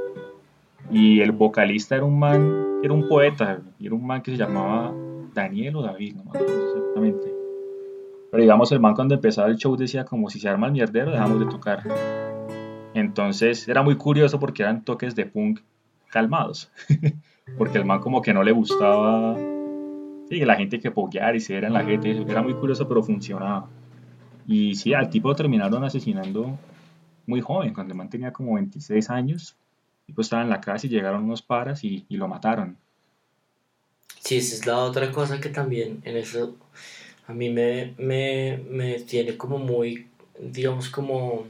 [0.92, 4.94] Y el vocalista era un man, era un poeta, era un man que se llamaba
[5.34, 7.34] Daniel o David, no me acuerdo exactamente.
[8.32, 11.12] Pero digamos, el man cuando empezaba el show decía como si se arma el mierdero,
[11.12, 11.84] dejamos de tocar.
[12.94, 15.62] Entonces era muy curioso porque eran toques de punk
[16.10, 16.72] calmados.
[17.58, 19.36] porque el man como que no le gustaba
[20.30, 22.12] sí, la gente que poguear y se era en la gente.
[22.28, 23.68] Era muy curioso, pero funcionaba.
[24.48, 26.58] Y sí, al tipo lo terminaron asesinando
[27.26, 29.58] muy joven, cuando el man tenía como 26 años.
[30.04, 32.78] El tipo estaba en la casa y llegaron unos paras y, y lo mataron.
[34.20, 36.56] Sí, esa es la otra cosa que también en eso
[37.28, 40.08] a mí me, me, me tiene como muy,
[40.40, 41.46] digamos, como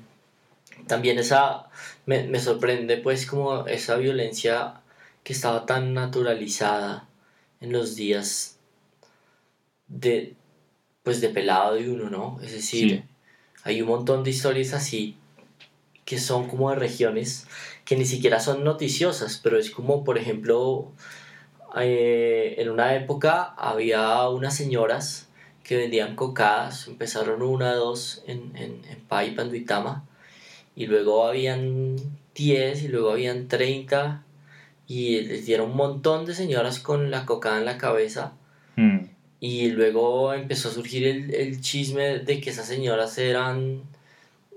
[0.88, 1.68] también esa,
[2.06, 4.82] me, me, sorprende pues como esa violencia
[5.24, 7.08] que estaba tan naturalizada
[7.62, 8.58] en los días
[9.88, 10.36] de,
[11.04, 12.40] pues de pelado de uno, ¿no?
[12.42, 13.04] Es decir,
[13.64, 15.18] hay un montón de historias así
[16.06, 17.48] que son como de regiones
[17.86, 20.92] que ni siquiera son noticiosas, pero es como, por ejemplo,
[21.76, 25.30] eh, en una época había unas señoras
[25.64, 30.06] que vendían cocadas, empezaron una, dos en, en, en Paipa, en Duitama,
[30.76, 31.98] y luego habían
[32.36, 34.24] 10 y luego habían 30
[34.88, 38.34] y les dieron un montón de señoras con la cocada en la cabeza.
[38.76, 39.08] Hmm.
[39.40, 43.82] Y luego empezó a surgir el, el, chisme de que esas señoras eran,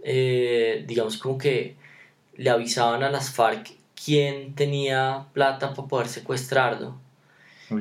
[0.04, 1.76] eh, digamos, como que
[2.36, 3.72] le avisaban a las FARC
[4.02, 6.98] quién tenía plata para poder secuestrarlo.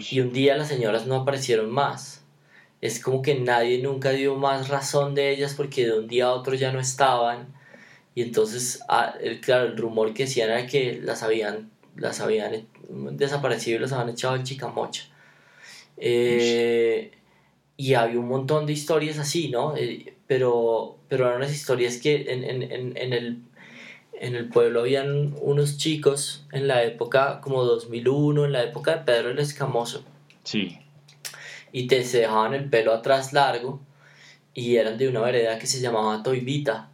[0.09, 2.23] Y un día las señoras no aparecieron más.
[2.81, 6.33] Es como que nadie nunca dio más razón de ellas porque de un día a
[6.33, 7.47] otro ya no estaban.
[8.15, 12.65] Y entonces, ah, el, claro, el rumor que decían era que las habían, las habían
[12.89, 15.03] desaparecido y las habían echado al chicamocha.
[15.97, 17.11] Eh,
[17.77, 19.75] y había un montón de historias así, ¿no?
[19.75, 23.41] Eh, pero, pero eran unas historias que en, en, en, en, el,
[24.19, 29.03] en el pueblo habían unos chicos en la época como 2001, en la época de
[29.03, 30.03] Pedro el Escamoso.
[30.43, 30.79] Sí.
[31.71, 33.81] Y te se dejaban el pelo atrás largo
[34.53, 36.89] y eran de una vereda que se llamaba Toibita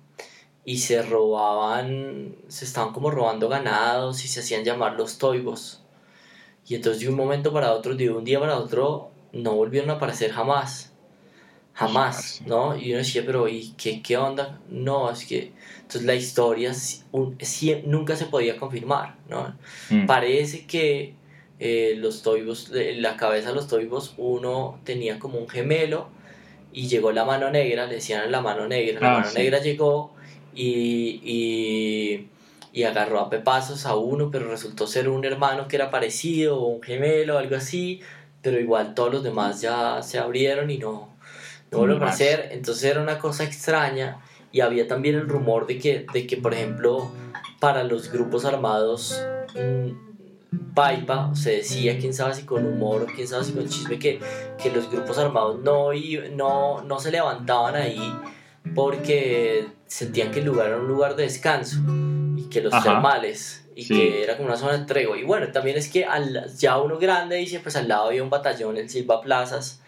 [0.66, 5.82] y se robaban, se estaban como robando ganados y se hacían llamar los toibos.
[6.68, 9.94] Y entonces de un momento para otro, de un día para otro, no volvieron a
[9.94, 10.91] aparecer jamás.
[11.74, 12.76] Jamás, ¿no?
[12.78, 14.60] Y uno decía, pero ¿y qué, qué onda?
[14.70, 16.74] No, es que entonces la historia
[17.86, 19.56] nunca se podía confirmar, ¿no?
[19.90, 20.06] Mm.
[20.06, 21.16] Parece que
[21.60, 26.10] eh, los toibos, la cabeza de los toibos, uno tenía como un gemelo
[26.74, 30.14] y llegó la mano negra, le decían la mano negra, la ah, mano negra llegó
[30.56, 32.28] y,
[32.74, 36.68] y, agarró a pepazos a uno, pero resultó ser un hermano que era parecido o
[36.68, 38.02] un gemelo o algo así,
[38.42, 41.10] pero igual todos los demás ya se abrieron y no,
[41.72, 44.20] no volvieron a hacer, entonces era una cosa extraña
[44.52, 47.12] y había también el rumor de que, de que por ejemplo,
[47.60, 49.22] para los grupos armados...
[49.56, 50.12] Mmm,
[50.74, 54.20] Paipa, se decía, quién sabe si con humor quién sabe si con chisme, que,
[54.62, 55.92] que los grupos armados no,
[56.34, 58.14] no, no se levantaban ahí
[58.76, 61.78] porque sentían que el lugar era un lugar de descanso
[62.38, 65.18] y que los termales y que era como una zona de tregua.
[65.18, 68.30] Y bueno, también es que al, ya uno grande dice, pues al lado había un
[68.30, 69.82] batallón en Silva Plazas.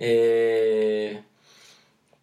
[0.00, 1.22] Eh,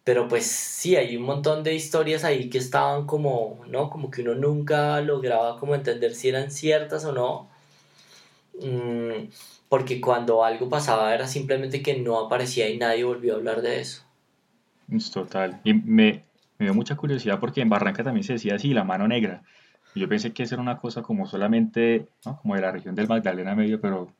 [0.04, 3.88] pero pues sí, hay un montón de historias ahí que estaban como, ¿no?
[3.88, 7.48] Como que uno nunca lograba como entender si eran ciertas o no.
[8.60, 9.28] Mm,
[9.68, 13.80] porque cuando algo pasaba era simplemente que no aparecía y nadie volvió a hablar de
[13.80, 14.02] eso.
[14.90, 15.60] Es total.
[15.64, 16.24] Y me,
[16.58, 19.42] me dio mucha curiosidad porque en Barranca también se decía así, la mano negra.
[19.94, 22.40] Yo pensé que eso era una cosa como solamente, ¿no?
[22.40, 24.12] como de la región del Magdalena Medio, pero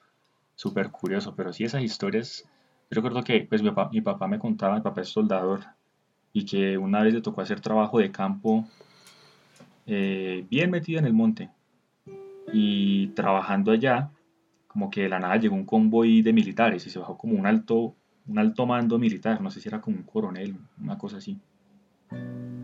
[0.55, 1.35] súper curioso.
[1.37, 2.45] Pero sí, esas historias,
[2.91, 5.61] yo recuerdo que pues, mi, papá, mi papá me contaba, mi papá es soldador,
[6.33, 8.67] y que una vez le tocó hacer trabajo de campo
[9.87, 11.51] eh, bien metido en el monte.
[12.53, 14.11] Y trabajando allá,
[14.67, 17.47] como que de la nada llegó un convoy de militares y se bajó como un
[17.47, 17.95] alto
[18.29, 21.39] un alto mando militar, no sé si era como un coronel, una cosa así.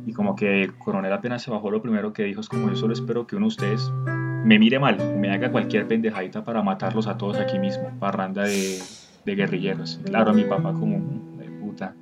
[0.06, 2.76] Y como que el coronel apenas se bajó, lo primero que dijo es como yo
[2.76, 3.90] solo espero que uno de ustedes
[4.44, 8.78] me mire mal, me haga cualquier pendejadita para matarlos a todos aquí mismo, parranda de,
[9.24, 10.00] de guerrilleros.
[10.04, 10.98] Claro, a mi papá como
[11.38, 11.94] de puta.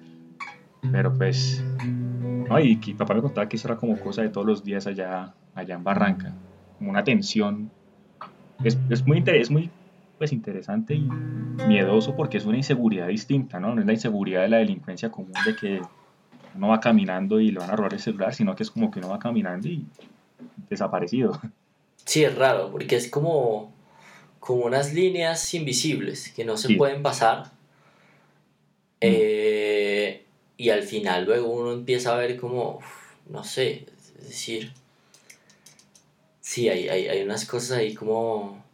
[0.90, 4.46] Pero pues, no, y, mi papá me contaba que eso era como cosa de todos
[4.46, 6.34] los días allá, allá en Barranca,
[6.78, 7.70] como una tensión.
[8.64, 9.70] Es, es muy, es muy
[10.18, 11.08] pues, interesante y
[11.66, 13.74] miedoso porque es una inseguridad distinta, ¿no?
[13.74, 15.82] No es la inseguridad de la delincuencia común de que
[16.54, 19.00] uno va caminando y le van a robar el celular, sino que es como que
[19.00, 19.84] uno va caminando y
[20.68, 21.40] desaparecido.
[22.04, 23.72] Sí, es raro, porque es como,
[24.42, 27.44] como unas líneas invisibles que no se pueden pasar.
[27.44, 27.48] Mm.
[29.00, 30.24] Eh,
[30.56, 32.80] y al final luego uno empieza a ver como,
[33.30, 33.86] no sé,
[34.18, 34.72] es decir,
[36.40, 38.64] sí, hay, hay, hay unas cosas ahí como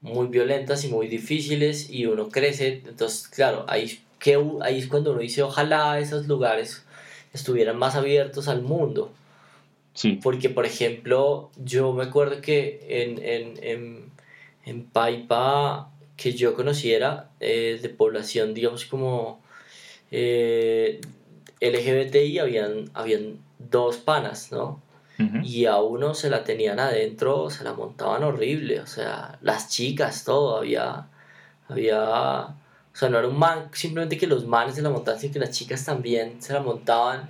[0.00, 5.12] muy violentas y muy difíciles y uno crece, entonces claro, ahí, que, ahí es cuando
[5.12, 6.86] uno dice ojalá esos lugares
[7.34, 9.12] estuvieran más abiertos al mundo.
[9.92, 10.20] Sí.
[10.22, 14.09] Porque, por ejemplo, yo me acuerdo que en, en, en,
[14.70, 19.40] en Paipa, que yo conociera, eh, de población, digamos, como
[20.10, 21.00] eh,
[21.60, 24.80] LGBTI, habían, habían dos panas, ¿no?
[25.44, 30.24] Y a uno se la tenían adentro, se la montaban horrible, o sea, las chicas,
[30.24, 31.08] todo, había,
[31.68, 35.34] había, o sea, no era un man, simplemente que los manes se la montaban, sino
[35.34, 37.28] que las chicas también se la montaban.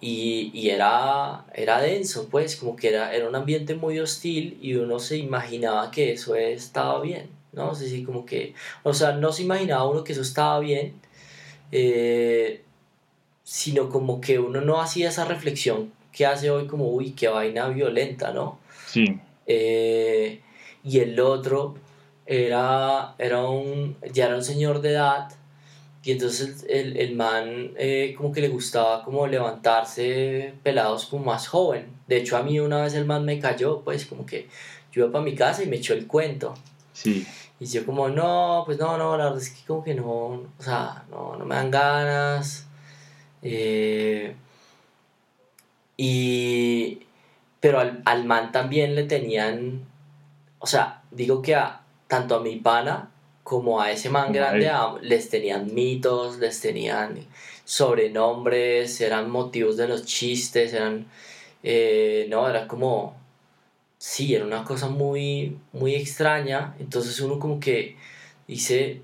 [0.00, 4.74] Y, y, era, era denso, pues, como que era, era un ambiente muy hostil y
[4.74, 7.70] uno se imaginaba que eso estaba bien, ¿no?
[7.70, 10.94] O sea, como que, o sea, no se imaginaba uno que eso estaba bien,
[11.70, 12.62] eh,
[13.44, 17.68] sino como que uno no hacía esa reflexión que hace hoy como, uy, qué vaina
[17.68, 18.58] violenta, ¿no?
[18.86, 19.18] Sí.
[19.46, 20.40] Eh,
[20.82, 21.74] y el otro
[22.26, 25.28] era, era un, ya era un señor de edad
[26.02, 31.46] y entonces el, el man eh, como que le gustaba como levantarse pelados como más
[31.46, 31.88] joven.
[32.06, 34.48] De hecho a mí una vez el man me cayó, pues como que
[34.92, 36.54] yo iba para mi casa y me echó el cuento.
[36.92, 37.26] Sí.
[37.60, 40.48] Y yo como, no, pues no, no, la verdad es que como que no, o
[40.58, 42.66] sea, no, no me dan ganas.
[43.42, 44.34] Eh,
[45.98, 47.00] y,
[47.60, 49.84] pero al, al, man también le tenían,
[50.58, 53.09] o sea, digo que a, tanto a mi pana
[53.50, 54.70] como a ese man grande
[55.02, 57.26] les tenían mitos, les tenían
[57.64, 61.08] sobrenombres, eran motivos de los chistes, eran,
[61.64, 63.16] eh, no, era como,
[63.98, 67.96] sí, era una cosa muy, muy extraña, entonces uno como que
[68.46, 69.02] dice,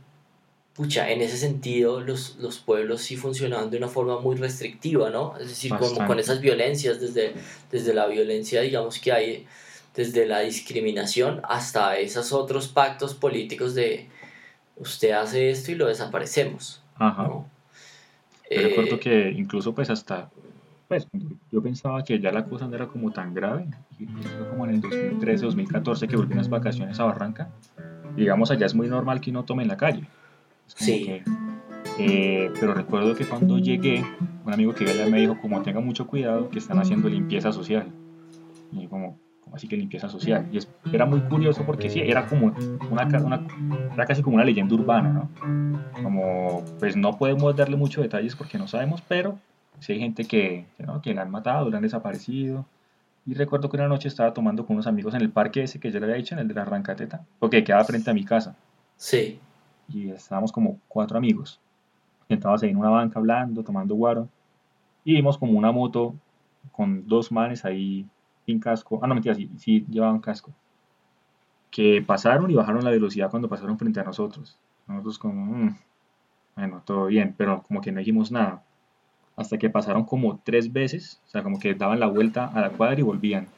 [0.75, 5.37] pucha, en ese sentido los, los pueblos sí funcionaban de una forma muy restrictiva, ¿no?
[5.41, 7.33] Es decir, como con esas violencias, desde,
[7.73, 9.47] desde la violencia, digamos, que hay,
[9.97, 14.09] desde la discriminación hasta esos otros pactos políticos de
[14.77, 16.83] usted hace esto y lo desaparecemos.
[16.97, 17.25] Ajá.
[17.25, 17.49] ¿no?
[18.51, 20.31] Yo recuerdo eh, que incluso pues hasta,
[20.89, 21.09] pues
[21.51, 23.67] yo pensaba que ya la cosa no era como tan grave,
[24.51, 27.51] como en el 2013, 2014 que volví unas vacaciones a Barranca,
[28.15, 30.07] digamos allá es muy normal que uno tome en la calle
[30.67, 31.23] sí.
[31.99, 34.05] Eh, pero recuerdo que cuando llegué,
[34.45, 37.87] un amigo que allá me dijo como tenga mucho cuidado que están haciendo limpieza social.
[38.73, 40.47] Y como, como así que limpieza social.
[40.53, 40.59] Y
[40.95, 42.55] era muy curioso porque sí, era como
[42.91, 43.47] una, una,
[43.95, 45.31] era casi como una leyenda urbana, ¿no?
[46.03, 49.39] Como, pues no podemos darle muchos detalles porque no sabemos, pero
[49.81, 51.01] sí hay gente que, ¿no?
[51.01, 52.67] que la han matado, la han desaparecido.
[53.25, 55.91] Y recuerdo que una noche estaba tomando con unos amigos en el parque ese que
[55.91, 58.55] yo le había dicho, en el de la Rancateta, porque quedaba frente a mi casa.
[58.99, 59.41] Sí
[59.89, 61.61] y estábamos como cuatro amigos.
[62.29, 64.29] Sentados ahí en una banca hablando, tomando guaro.
[65.05, 66.15] Y vimos como una moto
[66.73, 68.07] con dos manes ahí
[68.47, 69.01] sin casco.
[69.03, 70.55] Ah, no, mentira, sí, sí llevaban casco.
[71.71, 74.57] Que pasaron y bajaron la velocidad cuando pasaron frente a nosotros.
[74.87, 75.77] Nosotros como, mm,
[76.55, 78.63] bueno, todo bien, pero como que no dijimos nada.
[79.37, 82.71] Hasta que pasaron como tres veces, o sea, como que daban la vuelta a la
[82.71, 83.49] cuadra y volvían.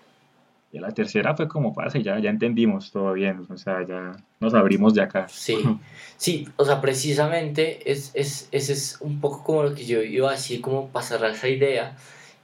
[0.73, 4.53] Y la tercera fue como pasa, ya, ya entendimos todo bien, o sea, ya nos
[4.53, 5.27] abrimos de acá.
[5.29, 5.57] Sí,
[6.17, 10.29] sí, o sea, precisamente es, es, ese es un poco como lo que yo iba
[10.29, 11.97] a decir, como para cerrar esa idea,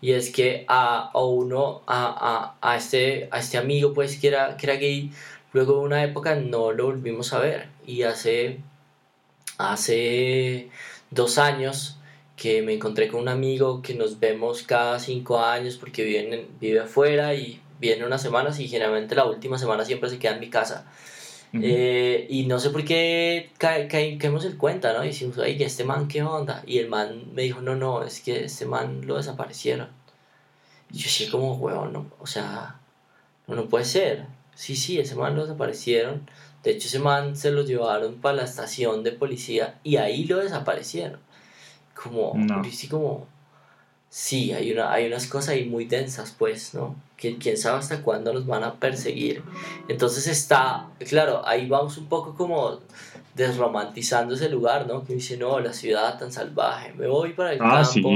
[0.04, 4.28] y es que a, a uno, a, a, a, este, a este amigo, pues, que
[4.28, 5.10] era, que era gay,
[5.54, 8.58] luego de una época no lo volvimos a ver, y hace,
[9.56, 10.68] hace
[11.10, 11.96] dos años
[12.36, 16.80] que me encontré con un amigo que nos vemos cada cinco años porque vive, vive
[16.80, 20.50] afuera y viene unas semanas y generalmente la última semana siempre se queda en mi
[20.50, 20.86] casa.
[21.62, 25.04] Eh, y no sé por qué caemos el cuenta, ¿no?
[25.04, 26.62] Y decimos, ay, este man, ¿qué onda?
[26.66, 29.88] Y el man me dijo, no, no, es que este man lo desaparecieron.
[30.90, 32.80] Y yo sí, como, huevón, no, o sea,
[33.46, 34.26] no, no puede ser.
[34.54, 36.28] Sí, sí, ese man lo desaparecieron.
[36.62, 40.38] De hecho, ese man se lo llevaron para la estación de policía y ahí lo
[40.38, 41.20] desaparecieron.
[41.94, 42.64] Como, no.
[42.64, 43.28] sí, como,
[44.14, 46.94] sí, hay, una, hay unas cosas ahí muy densas, pues, ¿no?
[47.16, 49.42] quién sabe hasta cuándo nos van a perseguir.
[49.88, 52.78] Entonces está, claro, ahí vamos un poco como
[53.34, 55.04] desromantizando ese lugar, ¿no?
[55.04, 58.08] Que dice, no, la ciudad tan salvaje, me voy para el ah, campo.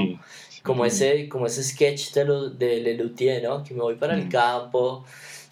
[0.62, 3.64] Como, ese, como ese sketch de, lo, de Lelutier, ¿no?
[3.64, 4.28] Que me voy para el mm.
[4.28, 5.04] campo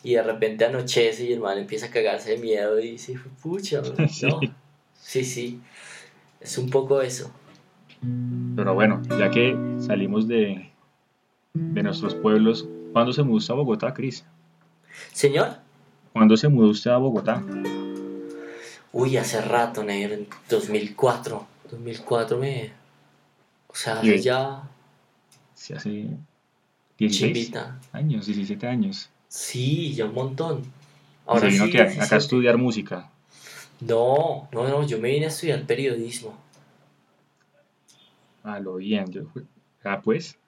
[0.05, 3.83] y de repente anochece y el man empieza a cagarse de miedo y dice, pucha,
[4.23, 4.41] ¿no?
[5.01, 5.61] Sí, sí,
[6.41, 7.33] es un poco eso.
[8.55, 10.71] Pero bueno, ya que salimos de,
[11.55, 14.25] de nuestros pueblos, ¿cuándo se mudó usted a Bogotá, Cris?
[15.13, 15.59] ¿Señor?
[16.13, 17.45] ¿Cuándo se mudó usted a Bogotá?
[18.93, 21.47] Uy, hace rato, negro, en 2004.
[21.71, 22.73] 2004 me...
[23.69, 24.63] O sea, hace ya...
[25.55, 26.09] Sí, hace
[26.99, 27.53] 16
[27.93, 29.11] años, 17 años.
[29.29, 30.63] Sí, ya un montón.
[31.27, 33.11] Ahora sí, que acá a estudiar música.
[33.81, 36.35] No, no, no, yo me vine a estudiar periodismo.
[38.47, 39.23] Ah, lo bien, yo
[39.83, 40.39] Ah, pues.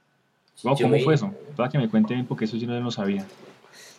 [0.62, 1.34] ¿Cómo fue eso?
[1.56, 3.26] Para que me cuente bien, porque eso yo no lo sabía.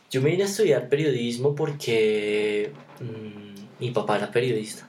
[0.09, 4.87] Yo me vine a estudiar periodismo porque mm, mi papá era periodista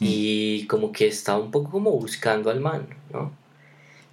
[0.00, 3.32] y como que estaba un poco como buscando al man, ¿no?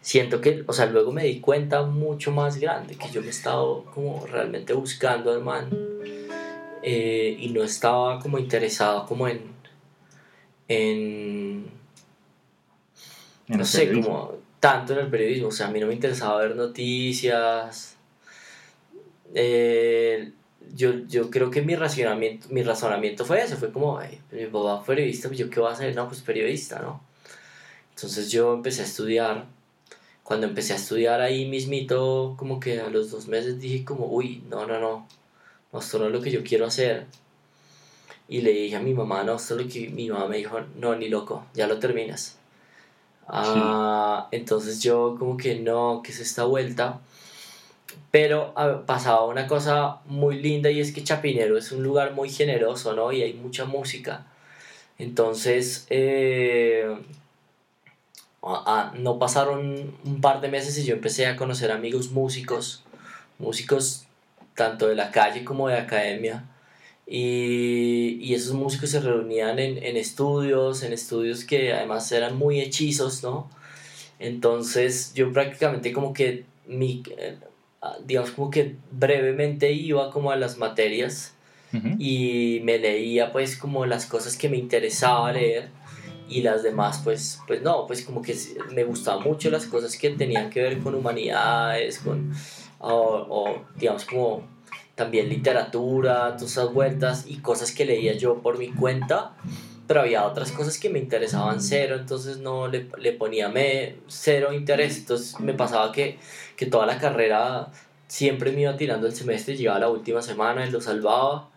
[0.02, 3.84] Siento que, o sea, luego me di cuenta mucho más grande que yo me estaba
[3.94, 5.70] como realmente buscando al man
[6.84, 9.42] eh, y no estaba como interesado como en,
[10.68, 11.81] en,
[13.58, 16.56] no sé, como tanto en el periodismo, o sea, a mí no me interesaba ver
[16.56, 17.96] noticias.
[19.34, 20.32] Eh,
[20.74, 24.00] yo, yo creo que mi razonamiento, mi razonamiento fue eso, fue como,
[24.32, 27.02] mi papá periodista, pues yo qué voy a hacer, no, pues periodista, ¿no?
[27.96, 29.46] Entonces yo empecé a estudiar,
[30.24, 34.44] cuando empecé a estudiar ahí mismito, como que a los dos meses dije como, uy,
[34.50, 35.08] no, no, no,
[35.74, 37.06] no, esto no es lo que yo quiero hacer.
[38.28, 40.60] Y le dije a mi mamá, no, esto es lo que mi mamá me dijo,
[40.78, 42.38] no, ni loco, ya lo terminas.
[43.34, 47.00] Ah, entonces yo como que no, que es esta vuelta?
[48.12, 52.30] Pero ah, pasaba una cosa muy linda y es que Chapinero es un lugar muy
[52.30, 53.12] generoso, ¿no?
[53.14, 54.26] Y hay mucha música.
[54.98, 56.94] Entonces, eh,
[58.44, 62.84] ah, no pasaron un par de meses y yo empecé a conocer amigos músicos,
[63.40, 64.06] músicos
[64.56, 66.44] tanto de la calle como de academia.
[67.08, 72.62] Y, y esos músicos se reunían en, en estudios, en estudios que además eran muy
[72.62, 73.50] hechizos, ¿no?
[74.20, 77.04] Entonces yo prácticamente como que mi,
[77.84, 81.34] Ah, digamos como que brevemente iba como a las materias
[81.98, 85.70] y me leía pues como las cosas que me interesaba leer
[86.30, 88.38] y las demás pues pues no pues como que
[88.72, 92.34] me gustaban mucho las cosas que tenían que ver con humanidades con
[92.80, 94.44] o, o digamos como
[95.02, 99.34] también literatura todas esas vueltas y cosas que leía yo por mi cuenta
[99.88, 104.54] pero había otras cosas que me interesaban cero, entonces no le, le ponía me, cero
[104.54, 106.18] interés, entonces me pasaba que,
[106.56, 107.68] que toda la carrera
[108.08, 111.50] siempre me iba tirando el semestre, llegaba la última semana y lo salvaba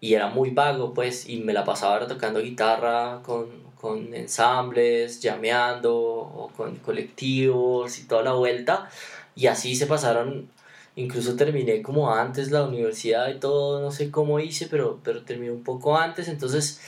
[0.00, 5.94] y era muy vago pues y me la pasaba tocando guitarra con, con ensambles, llameando
[5.94, 8.88] o con colectivos y toda la vuelta.
[9.36, 10.48] Y así se pasaron
[10.96, 15.52] incluso terminé como antes la universidad y todo, no sé cómo hice, pero, pero terminé
[15.52, 16.80] un poco antes, entonces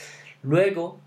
[0.43, 0.97] Luego,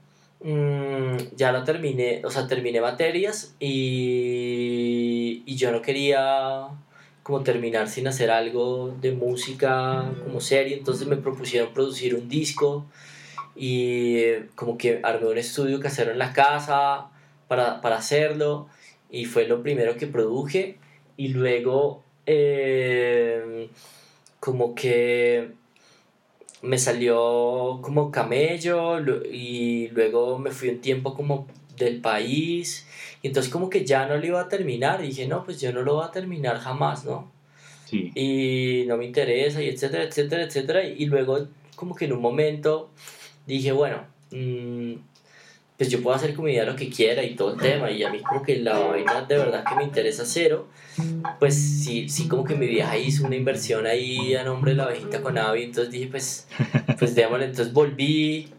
[0.43, 6.69] mm, ya lo terminé, o sea, terminé materias y, y yo no quería
[7.23, 12.87] como terminar sin hacer algo de música como serie, entonces me propusieron producir un disco
[13.55, 17.09] y como que armé un estudio casero en la casa
[17.49, 18.69] para, para hacerlo
[19.11, 20.79] y fue lo primero que produje.
[21.17, 23.69] Y luego eh,
[24.39, 25.51] como que
[26.63, 32.87] me salió como camello y luego me fui un tiempo como del país
[33.23, 35.73] y entonces como que ya no lo iba a terminar y dije no pues yo
[35.73, 37.31] no lo voy a terminar jamás no
[37.87, 38.13] sí.
[38.15, 42.91] y no me interesa y etcétera etcétera etcétera y luego como que en un momento
[43.47, 44.93] dije bueno mmm,
[45.81, 48.03] pues yo puedo hacer con mi vida lo que quiera y todo el tema, y
[48.03, 50.69] a mí como que la vaina de verdad que me interesa cero,
[51.39, 54.83] pues sí, sí como que mi vieja hizo una inversión ahí a nombre de la
[54.83, 56.47] abejita con Avi, entonces dije pues,
[56.99, 58.51] pues démosle, entonces volví,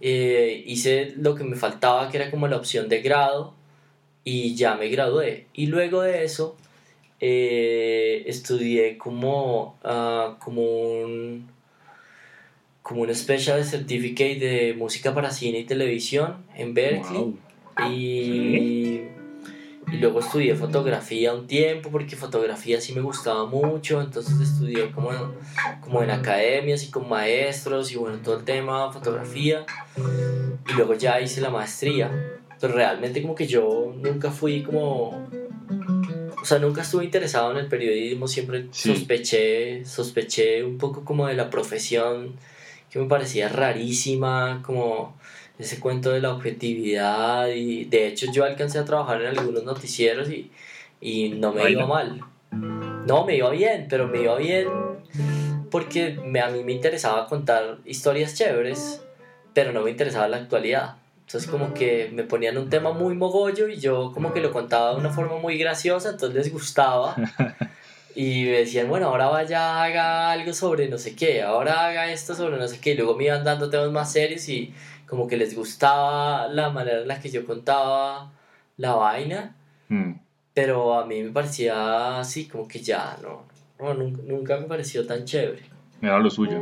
[0.00, 3.54] eh, hice lo que me faltaba que era como la opción de grado,
[4.24, 6.56] y ya me gradué, y luego de eso
[7.20, 11.46] eh, estudié como, uh, como un
[12.88, 17.34] como un Special Certificate de música para cine y televisión en Berkeley.
[17.86, 19.02] Y,
[19.92, 24.00] y, luego estudié fotografía un tiempo porque fotografía sí me gustaba mucho.
[24.00, 25.10] Entonces estudié como,
[25.82, 29.66] como en academias y con maestros y bueno, todo el tema, fotografía.
[30.66, 32.10] Y luego ya hice la maestría.
[32.58, 35.28] Pero realmente como que yo nunca fui como...
[36.40, 41.34] O sea, nunca estuve interesado en el periodismo, siempre sospeché, sospeché un poco como de
[41.34, 42.36] la profesión
[42.90, 45.16] que me parecía rarísima, como
[45.58, 50.30] ese cuento de la objetividad y de hecho yo alcancé a trabajar en algunos noticieros
[50.30, 50.50] y,
[51.00, 52.20] y no me iba mal.
[53.06, 54.68] No, me iba bien, pero me iba bien
[55.70, 59.02] porque me, a mí me interesaba contar historias chéveres,
[59.52, 60.96] pero no me interesaba la actualidad.
[61.26, 64.92] Entonces como que me ponían un tema muy mogollo y yo como que lo contaba
[64.92, 67.16] de una forma muy graciosa, entonces les gustaba.
[68.20, 72.34] Y me decían, bueno, ahora vaya, haga algo sobre no sé qué, ahora haga esto
[72.34, 72.90] sobre no sé qué.
[72.90, 74.74] Y luego me iban dando temas más serios y
[75.06, 78.32] como que les gustaba la manera en la que yo contaba
[78.76, 79.54] la vaina.
[79.86, 80.14] Mm.
[80.52, 83.44] Pero a mí me parecía así, como que ya, no,
[83.78, 85.62] no nunca, nunca me pareció tan chévere.
[86.02, 86.58] Era lo suyo.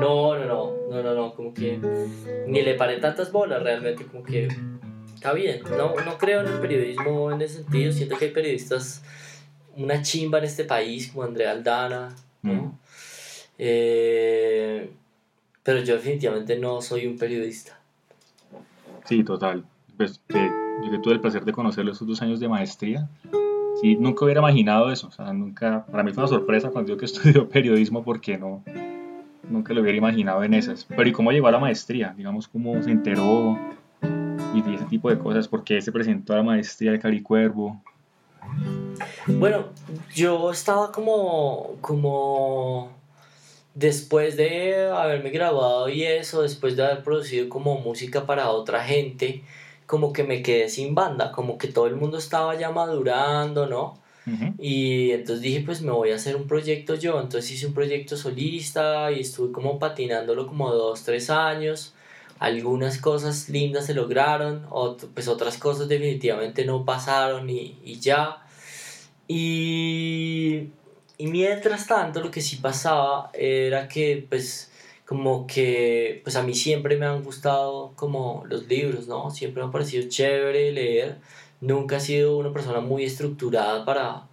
[0.00, 1.78] No, no, no, no, no, no, como que
[2.46, 4.48] ni le paré tantas bolas realmente, como que
[5.14, 5.60] está bien.
[5.76, 9.02] No, no creo en el periodismo en ese sentido, siento que hay periodistas
[9.76, 12.52] una chimba en este país como Andrea Aldana, ¿no?
[12.52, 12.72] Mm.
[13.58, 14.90] Eh,
[15.62, 17.78] pero yo definitivamente no soy un periodista.
[19.04, 19.64] Sí, total.
[19.96, 23.08] Pues yo que tuve el placer de conocerlo esos dos años de maestría.
[23.80, 25.08] Sí, nunca hubiera imaginado eso.
[25.08, 28.62] O sea, nunca, para mí fue una sorpresa cuando yo que estudió periodismo porque no,
[29.48, 30.84] nunca lo hubiera imaginado en esas.
[30.84, 32.14] Pero ¿y cómo llegó a la maestría?
[32.16, 33.58] Digamos, ¿cómo se enteró?
[34.54, 35.48] Y ese tipo de cosas.
[35.48, 37.80] ¿Por qué se presentó a la maestría de Caricuervo?
[39.26, 39.66] Bueno,
[40.14, 42.90] yo estaba como, como
[43.74, 49.42] después de haberme graduado y eso, después de haber producido como música para otra gente,
[49.86, 54.00] como que me quedé sin banda, como que todo el mundo estaba ya madurando, ¿no?
[54.56, 58.16] Y entonces dije, pues me voy a hacer un proyecto yo, entonces hice un proyecto
[58.16, 61.92] solista y estuve como patinándolo como dos, tres años.
[62.38, 64.66] Algunas cosas lindas se lograron,
[65.14, 68.38] pues otras cosas definitivamente no pasaron y, y ya.
[69.34, 70.68] Y,
[71.16, 74.70] y mientras tanto lo que sí pasaba era que pues
[75.06, 79.30] como que pues a mí siempre me han gustado como los libros, ¿no?
[79.30, 81.16] Siempre me ha parecido chévere leer.
[81.62, 84.26] Nunca he sido una persona muy estructurada para,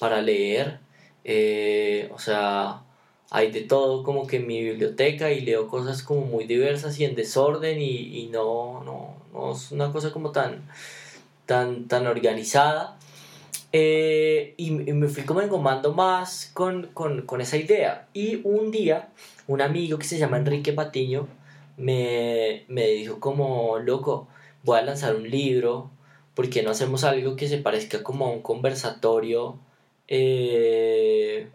[0.00, 0.80] para leer.
[1.22, 2.82] Eh, o sea,
[3.30, 7.04] hay de todo como que en mi biblioteca y leo cosas como muy diversas y
[7.04, 10.68] en desorden y, y no, no, no es una cosa como tan,
[11.46, 12.98] tan, tan organizada.
[13.72, 18.08] Eh, y, me fui como engomando más con, con, con, esa idea.
[18.12, 19.08] Y un día,
[19.46, 21.28] un amigo que se llama Enrique Patiño
[21.76, 24.28] me, me dijo como, loco,
[24.62, 25.90] voy a lanzar un libro,
[26.34, 29.58] ¿por qué no hacemos algo que se parezca como a un conversatorio?
[30.08, 31.48] Eh,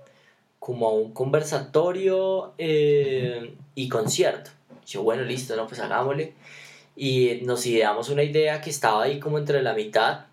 [0.59, 4.51] como a un conversatorio eh, y concierto.
[4.87, 6.33] Yo, bueno, listo, no, pues hagámosle.
[6.95, 10.25] Y nos ideamos una idea que estaba ahí como entre la mitad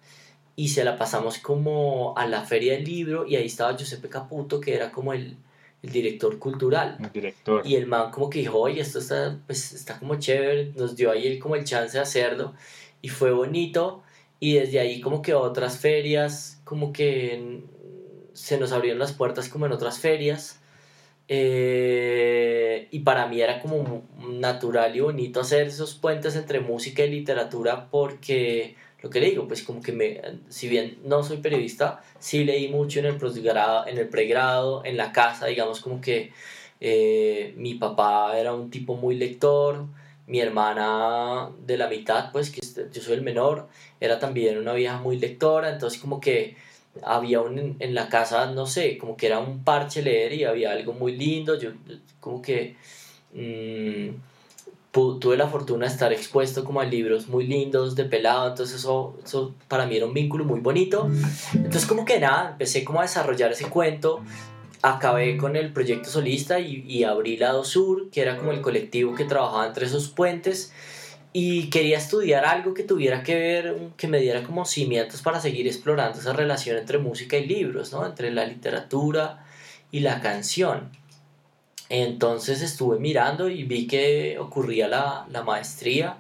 [0.57, 4.61] y se la pasamos como a la feria del libro y ahí estaba Giuseppe Caputo
[4.61, 5.37] que era como el,
[5.83, 6.97] el director cultural.
[7.01, 7.67] El director.
[7.67, 11.11] Y el man como que dijo, oye, esto está, pues, está como chévere, nos dio
[11.11, 12.55] ahí como el chance de hacerlo
[13.03, 14.03] y fue bonito
[14.41, 17.63] y desde ahí como que otras ferias como que
[18.33, 20.61] se nos abrieron las puertas como en otras ferias
[21.29, 27.11] eh, y para mí era como natural y bonito hacer esos puentes entre música y
[27.11, 32.03] literatura porque lo que le digo, pues como que me, si bien no soy periodista,
[32.19, 36.33] sí leí mucho en el posgrado, en el pregrado, en la casa, digamos como que
[36.81, 39.85] eh, mi papá era un tipo muy lector,
[40.27, 43.69] mi hermana de la mitad, pues que yo soy el menor,
[44.01, 46.57] era también una vieja muy lectora, entonces como que
[47.03, 50.73] había un, en la casa, no sé, como que era un parche leer y había
[50.73, 51.73] algo muy lindo, yo
[52.21, 52.77] como que...
[53.35, 54.34] Mmm,
[54.95, 59.17] tuve la fortuna de estar expuesto como a libros muy lindos de pelado, entonces eso,
[59.25, 61.11] eso para mí era un vínculo muy bonito.
[61.53, 64.23] Entonces como que nada, empecé como a desarrollar ese cuento,
[64.83, 69.15] acabé con el proyecto solista y, y abrí Lado Sur, que era como el colectivo
[69.15, 70.73] que trabajaba entre esos puentes
[71.37, 75.67] y quería estudiar algo que tuviera que ver, que me diera como cimientos para seguir
[75.67, 78.07] explorando esa relación entre música y libros, ¿no?
[78.07, 79.45] entre la literatura
[79.91, 80.91] y la canción.
[82.03, 86.19] Entonces estuve mirando y vi que ocurría la, la maestría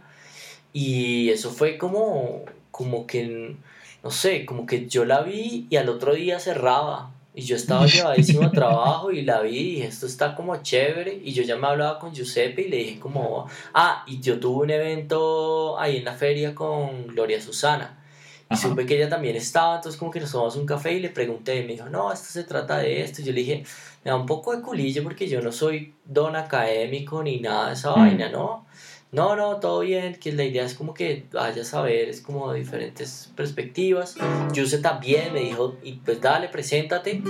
[0.74, 3.56] y eso fue como, como que,
[4.02, 7.12] no sé, como que yo la vi y al otro día cerraba.
[7.32, 11.20] Y yo estaba llevadísimo a trabajo y la vi y dije, esto está como chévere.
[11.24, 14.64] Y yo ya me hablaba con Giuseppe y le dije como, ah, y yo tuve
[14.64, 18.03] un evento ahí en la feria con Gloria Susana.
[18.50, 21.08] Y supe que ella también estaba, entonces como que nos tomamos un café y le
[21.08, 23.22] pregunté, y me dijo, no, esto se trata de esto.
[23.22, 23.64] Y yo le dije,
[24.04, 27.74] me da un poco de culillo porque yo no soy don académico ni nada de
[27.74, 27.94] esa mm.
[27.94, 28.66] vaina, ¿no?
[29.14, 32.52] No, no, todo bien, que la idea es como que vayas a ver, es como
[32.52, 34.16] diferentes perspectivas.
[34.52, 37.22] Yuse también me dijo, y pues dale, preséntate.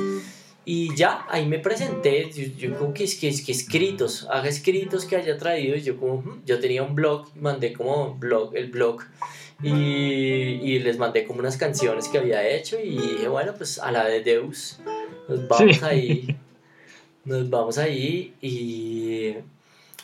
[0.64, 5.04] Y ya, ahí me presenté, yo, yo como que, es que, que escritos, haga escritos
[5.04, 9.02] que haya traído, yo como, yo tenía un blog, mandé como blog, el blog,
[9.62, 13.90] y, y, les mandé como unas canciones que había hecho y dije, bueno, pues a
[13.92, 14.78] la de Deus,
[15.28, 16.36] nos vamos ahí,
[17.24, 19.36] nos vamos ahí y,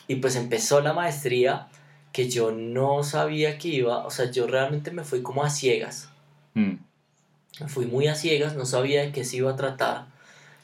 [0.07, 1.67] y pues empezó la maestría
[2.11, 6.09] que yo no sabía que iba, o sea, yo realmente me fui como a ciegas.
[6.53, 6.75] Mm.
[7.67, 10.07] Fui muy a ciegas, no sabía de qué se iba a tratar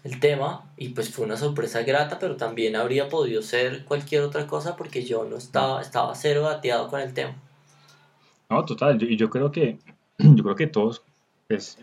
[0.03, 4.47] el tema y pues fue una sorpresa grata, pero también habría podido ser cualquier otra
[4.47, 7.35] cosa porque yo no estaba, estaba cero dateado con el tema.
[8.49, 9.77] No, total, y yo, creo que,
[10.17, 11.03] yo creo que todos,
[11.47, 11.77] pues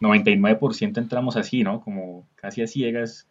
[0.00, 1.80] 99% entramos así, ¿no?
[1.80, 3.26] Como casi a ciegas,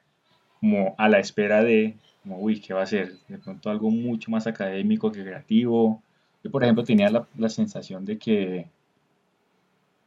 [0.59, 3.13] como a la espera de, como, uy, ¿qué va a ser?
[3.27, 6.01] De pronto algo mucho más académico que creativo.
[6.43, 8.67] Yo, por ejemplo, tenía la, la sensación de que,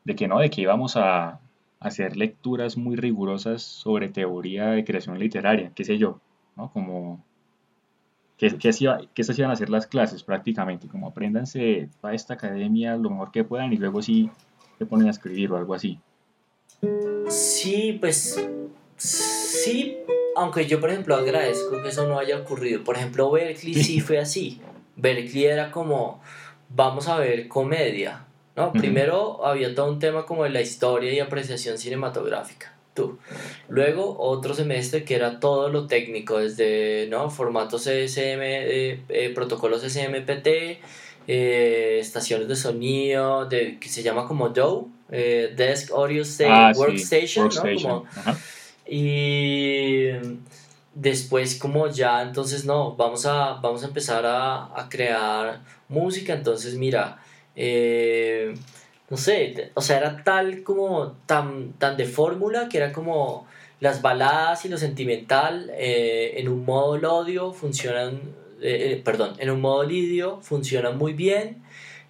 [0.04, 1.40] de que no, de que íbamos a,
[1.80, 6.20] hacer lecturas muy rigurosas sobre teoría de creación literaria, qué sé yo,
[6.56, 6.70] ¿no?
[6.72, 7.24] Como
[8.40, 8.70] que, que,
[9.14, 13.30] que esas iban a ser las clases prácticamente, como apréndanse a esta academia lo mejor
[13.30, 14.30] que puedan y luego sí
[14.78, 16.00] se ponen a escribir o algo así.
[17.28, 18.42] Sí, pues
[18.96, 19.98] sí,
[20.36, 22.82] aunque yo por ejemplo agradezco que eso no haya ocurrido.
[22.82, 24.58] Por ejemplo, Berkeley sí fue así.
[24.96, 26.22] Berkeley era como,
[26.70, 28.24] vamos a ver comedia,
[28.56, 28.72] ¿no?
[28.72, 32.74] Primero había todo un tema como de la historia y apreciación cinematográfica.
[33.00, 33.18] Tú.
[33.68, 37.30] Luego otro semestre que era todo lo técnico, desde ¿no?
[37.30, 40.80] formatos CSM, eh, eh, protocolos SMPT,
[41.26, 47.48] eh, estaciones de sonido, de, que se llama como DAW, Desk Audio ah, Workstation,
[47.82, 48.04] ¿no?
[48.86, 50.08] y
[50.94, 56.74] después como ya, entonces no, vamos a, vamos a empezar a, a crear música, entonces
[56.74, 57.18] mira,
[57.56, 58.54] eh,
[59.10, 63.46] no sé, o sea, era tal como, tan, tan de fórmula que era como
[63.80, 68.20] las baladas y lo sentimental eh, en un modo lodio funcionan,
[68.62, 71.62] eh, perdón, en un modo lidio funcionan muy bien.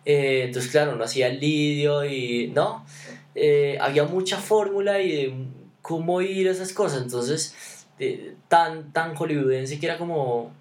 [0.05, 2.85] entonces, claro, no hacía lidio y, ¿no?
[3.81, 5.35] había mucha fórmula y de
[5.81, 7.03] cómo ir esas cosas.
[7.03, 7.87] Entonces,
[8.49, 10.53] tan, tan hollywoodense que era como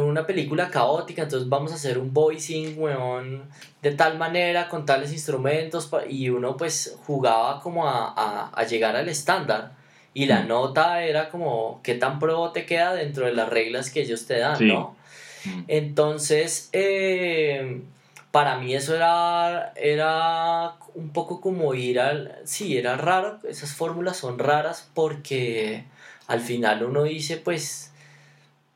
[0.00, 3.48] una película caótica, entonces vamos a hacer un voicing, weón,
[3.82, 9.08] de tal manera, con tales instrumentos, y uno pues jugaba como a, a, llegar al
[9.08, 9.72] estándar.
[10.14, 10.48] Y la mm.
[10.48, 14.38] nota era como qué tan pro te queda dentro de las reglas que ellos te
[14.38, 14.96] dan, ¿no?
[15.44, 15.64] Mm.
[15.68, 17.82] Entonces, eh,
[18.30, 22.36] para mí eso era, era un poco como ir al...
[22.44, 25.84] Sí, era raro, esas fórmulas son raras porque
[26.26, 27.92] al final uno dice, pues,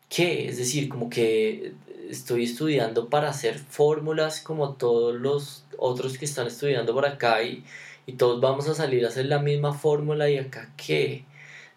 [0.09, 0.49] ¿qué?
[0.49, 1.73] Es decir, como que
[2.11, 7.65] estoy estudiando para hacer fórmulas como todos los otros que están estudiando por acá y,
[8.07, 11.25] y todos vamos a salir a hacer la misma fórmula y acá qué.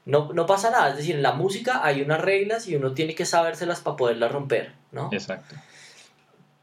[0.06, 3.14] No, no pasa nada, es decir, en la música hay unas reglas y uno tiene
[3.14, 5.10] que sabérselas para poderlas romper, ¿no?
[5.12, 5.56] Exacto.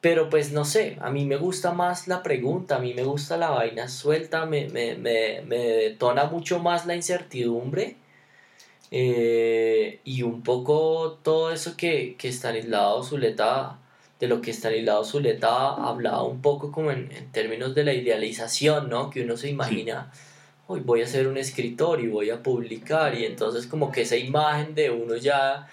[0.01, 3.37] Pero pues no sé, a mí me gusta más la pregunta, a mí me gusta
[3.37, 7.97] la vaina suelta, me, me, me, me detona mucho más la incertidumbre
[8.91, 13.78] eh, y un poco todo eso que, que Stanislao Zuleta,
[14.20, 18.89] de lo que Stanislao Zuleta hablaba un poco como en, en términos de la idealización,
[18.89, 19.11] ¿no?
[19.11, 20.11] Que uno se imagina,
[20.68, 24.16] hoy voy a ser un escritor y voy a publicar y entonces como que esa
[24.16, 25.66] imagen de uno ya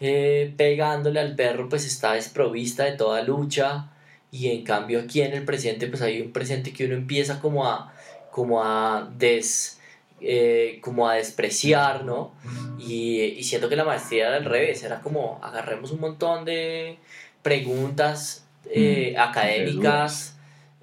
[0.00, 3.90] eh, pegándole al perro pues está desprovista de toda lucha
[4.30, 7.66] y en cambio aquí en el presente pues hay un presente que uno empieza como
[7.66, 7.94] a
[8.30, 9.80] como a des
[10.24, 12.32] eh, como a despreciar, ¿no?
[12.78, 16.98] Y, y, siento que la maestría era al revés, era como agarremos un montón de
[17.42, 20.36] preguntas eh, mm, académicas,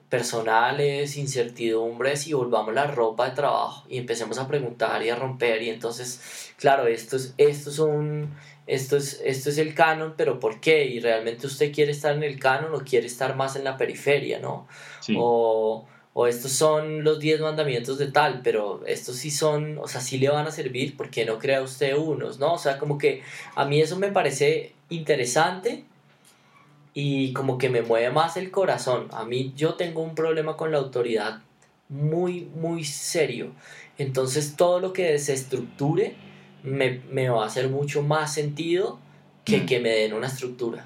[0.10, 5.62] personales, incertidumbres y volvamos la ropa de trabajo y empecemos a preguntar y a romper
[5.62, 8.30] y entonces, claro, esto es, esto son...
[8.68, 10.86] Esto es, esto es el canon, pero ¿por qué?
[10.86, 14.38] Y realmente usted quiere estar en el canon o quiere estar más en la periferia,
[14.38, 14.68] ¿no?
[15.18, 15.88] O,
[16.20, 20.18] o estos son los 10 mandamientos de tal, pero estos sí son, o sea, sí
[20.18, 22.56] le van a servir, porque no crea usted unos, ¿no?
[22.56, 23.22] O sea, como que
[23.56, 25.86] a mí eso me parece interesante
[26.94, 29.08] y como que me mueve más el corazón.
[29.14, 31.42] A mí yo tengo un problema con la autoridad
[31.88, 33.54] muy, muy serio.
[33.98, 36.18] Entonces todo lo que desestructure
[36.64, 39.00] me, me va a hacer mucho más sentido
[39.46, 39.66] que mm.
[39.66, 40.86] que me den una estructura.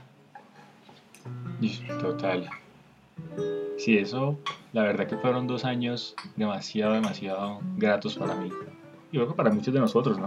[1.99, 2.47] Total.
[3.77, 4.39] Sí, eso,
[4.71, 8.49] la verdad que fueron dos años demasiado, demasiado gratos para mí.
[9.11, 10.25] Y creo que para muchos de nosotros, ¿no?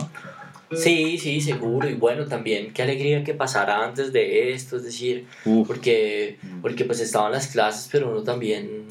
[0.72, 1.89] Sí, sí, seguro.
[1.89, 5.26] Y bueno, también qué alegría que pasara antes de esto, es decir,
[5.66, 8.84] porque, porque pues estaban las clases, pero uno también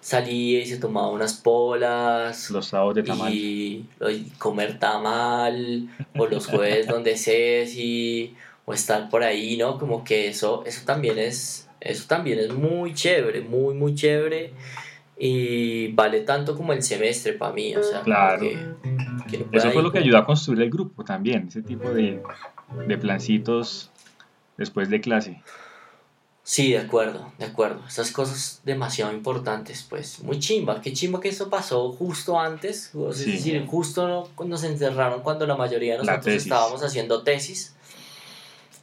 [0.00, 2.50] salía y se tomaba unas polas.
[2.50, 3.32] Los sábados de tamal.
[3.34, 3.86] Y,
[4.38, 8.34] comer tamal, o los jueves donde Ceci,
[8.64, 9.78] o estar por ahí, ¿no?
[9.78, 14.52] Como que eso, eso también es, eso también es muy chévere, muy, muy chévere.
[15.18, 18.44] Y vale tanto como el semestre para mí, o sea, claro.
[19.50, 22.20] eso fue lo que ayudó a construir el grupo también, ese tipo de,
[22.86, 23.90] de plancitos
[24.58, 25.42] después de clase.
[26.42, 27.82] Sí, de acuerdo, de acuerdo.
[27.88, 30.22] Esas cosas demasiado importantes, pues.
[30.22, 30.80] Muy chimba.
[30.80, 32.92] Qué chimba que esto pasó justo antes.
[32.94, 37.74] Es decir, justo se encerraron, cuando la mayoría de nosotros estábamos haciendo tesis.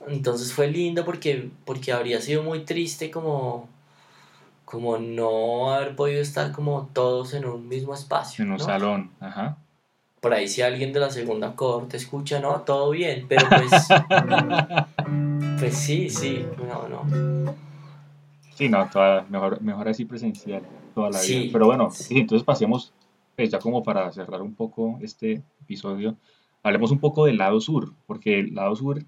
[0.08, 3.70] Entonces fue lindo porque, porque habría sido muy triste como,
[4.66, 8.44] como no haber podido estar como todos en un mismo espacio.
[8.44, 9.58] En un salón, ajá.
[10.20, 13.88] Por ahí si alguien de la segunda corte escucha, no, todo bien, pero pues...
[15.60, 17.56] pues sí, sí, no, no.
[18.56, 18.90] Sí, no,
[19.30, 21.50] mejor, mejor así presencial toda la vida.
[21.52, 22.94] Pero bueno, entonces pasemos,
[23.36, 26.16] pues ya como para cerrar un poco este episodio,
[26.62, 29.04] hablemos un poco del lado sur, porque el lado sur,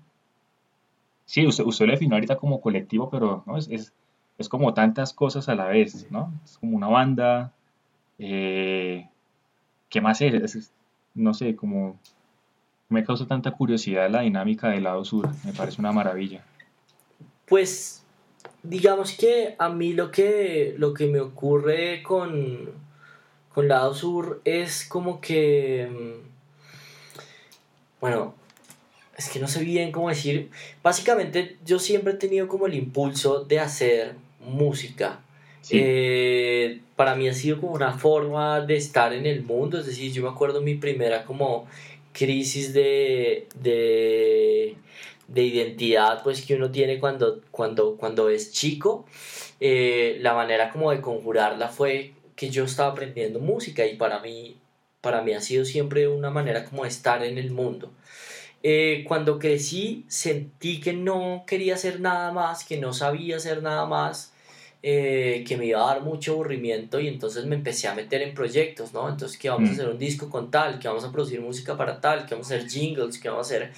[1.26, 3.58] sí, usted, usted lo definió ahorita como colectivo, pero ¿no?
[3.58, 3.94] es, es,
[4.38, 6.34] es como tantas cosas a la vez, ¿no?
[6.44, 7.54] Es como una banda,
[8.20, 9.08] eh,
[9.90, 10.72] ¿qué más es?
[11.14, 12.00] No sé, como
[12.90, 16.44] me causa tanta curiosidad la dinámica del lado sur, me parece una maravilla.
[17.46, 18.06] Pues
[18.64, 22.70] digamos que a mí lo que, lo que me ocurre con,
[23.54, 26.28] con Lado Sur es como que, mm,
[28.02, 28.36] bueno,
[29.18, 30.50] es que no sé bien cómo decir,
[30.84, 35.22] básicamente yo siempre he tenido como el impulso de hacer música.
[35.72, 40.12] Eh, para mí ha sido como una forma de estar en el mundo, es decir,
[40.12, 41.68] yo me acuerdo mi primera como
[42.14, 44.76] crisis de, de
[45.28, 49.06] de identidad pues que uno tiene cuando, cuando, cuando es chico,
[49.60, 54.58] eh, la manera como de conjurarla fue que yo estaba aprendiendo música y para mí,
[55.02, 57.92] para mí ha sido siempre una manera como de estar en el mundo.
[58.68, 63.86] Eh, cuando crecí sentí que no quería hacer nada más, que no sabía hacer nada
[63.86, 64.34] más,
[64.82, 68.34] eh, que me iba a dar mucho aburrimiento y entonces me empecé a meter en
[68.34, 69.08] proyectos, ¿no?
[69.08, 69.76] Entonces que vamos a mm.
[69.76, 72.56] hacer un disco con tal, que vamos a producir música para tal, que vamos a
[72.56, 73.72] hacer jingles, que vamos a hacer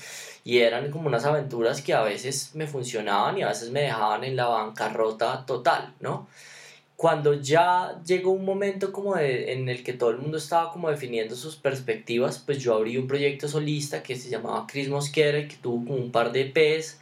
[0.45, 4.23] y eran como unas aventuras que a veces me funcionaban y a veces me dejaban
[4.23, 6.29] en la bancarrota total, ¿no?
[6.97, 11.35] Cuando ya llegó un momento como en el que todo el mundo estaba como definiendo
[11.35, 15.85] sus perspectivas, pues yo abrí un proyecto solista que se llamaba Chris Mosquera, que tuvo
[15.85, 16.97] como un par de EPs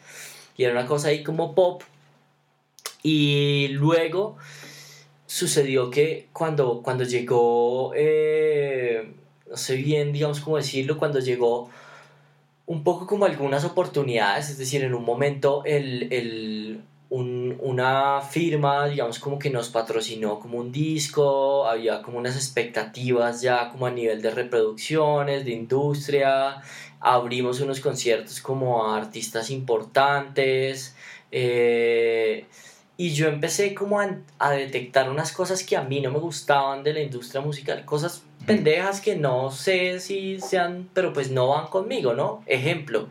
[0.58, 1.82] y era una cosa ahí como pop.
[3.04, 4.38] Y luego
[5.26, 9.14] sucedió que cuando, cuando llegó, eh,
[9.50, 11.70] no sé bien, digamos cómo decirlo, cuando llegó
[12.68, 16.64] un poco como algunas oportunidades, es decir, en un momento el, el,
[17.62, 23.41] un, una firma, digamos, como que nos patrocinó como un disco, había como unas expectativas
[23.41, 26.62] ya como a nivel de reproducciones, de industria,
[26.99, 30.95] abrimos unos conciertos como a artistas importantes,
[31.32, 32.45] eh,
[32.97, 36.93] y yo empecé como a detectar unas cosas que a mí no me gustaban de
[36.93, 42.14] la industria musical, cosas pendejas que no sé si sean, pero pues no van conmigo,
[42.14, 42.43] ¿no?
[42.45, 43.10] Ejemplo,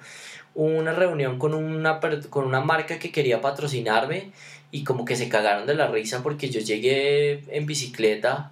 [0.54, 2.00] una reunión con una,
[2.30, 4.30] con una marca que quería patrocinarme
[4.70, 8.50] y como que se cagaron de la risa porque yo llegué en bicicleta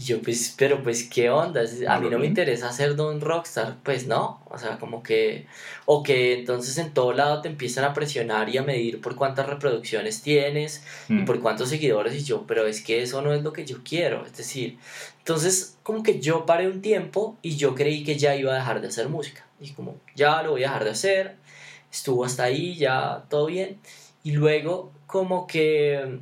[0.00, 3.76] y yo pues, pero pues qué onda, a mí no me interesa ser Don Rockstar,
[3.82, 5.46] pues no, o sea, como que,
[5.84, 9.46] o que entonces en todo lado te empiezan a presionar y a medir por cuántas
[9.46, 11.24] reproducciones tienes y mm.
[11.26, 14.24] por cuántos seguidores y yo, pero es que eso no es lo que yo quiero,
[14.24, 14.78] es decir,
[15.18, 18.80] entonces como que yo paré un tiempo y yo creí que ya iba a dejar
[18.80, 21.36] de hacer música, y como ya lo voy a dejar de hacer,
[21.92, 23.78] estuvo hasta ahí, ya todo bien,
[24.24, 26.20] y luego como que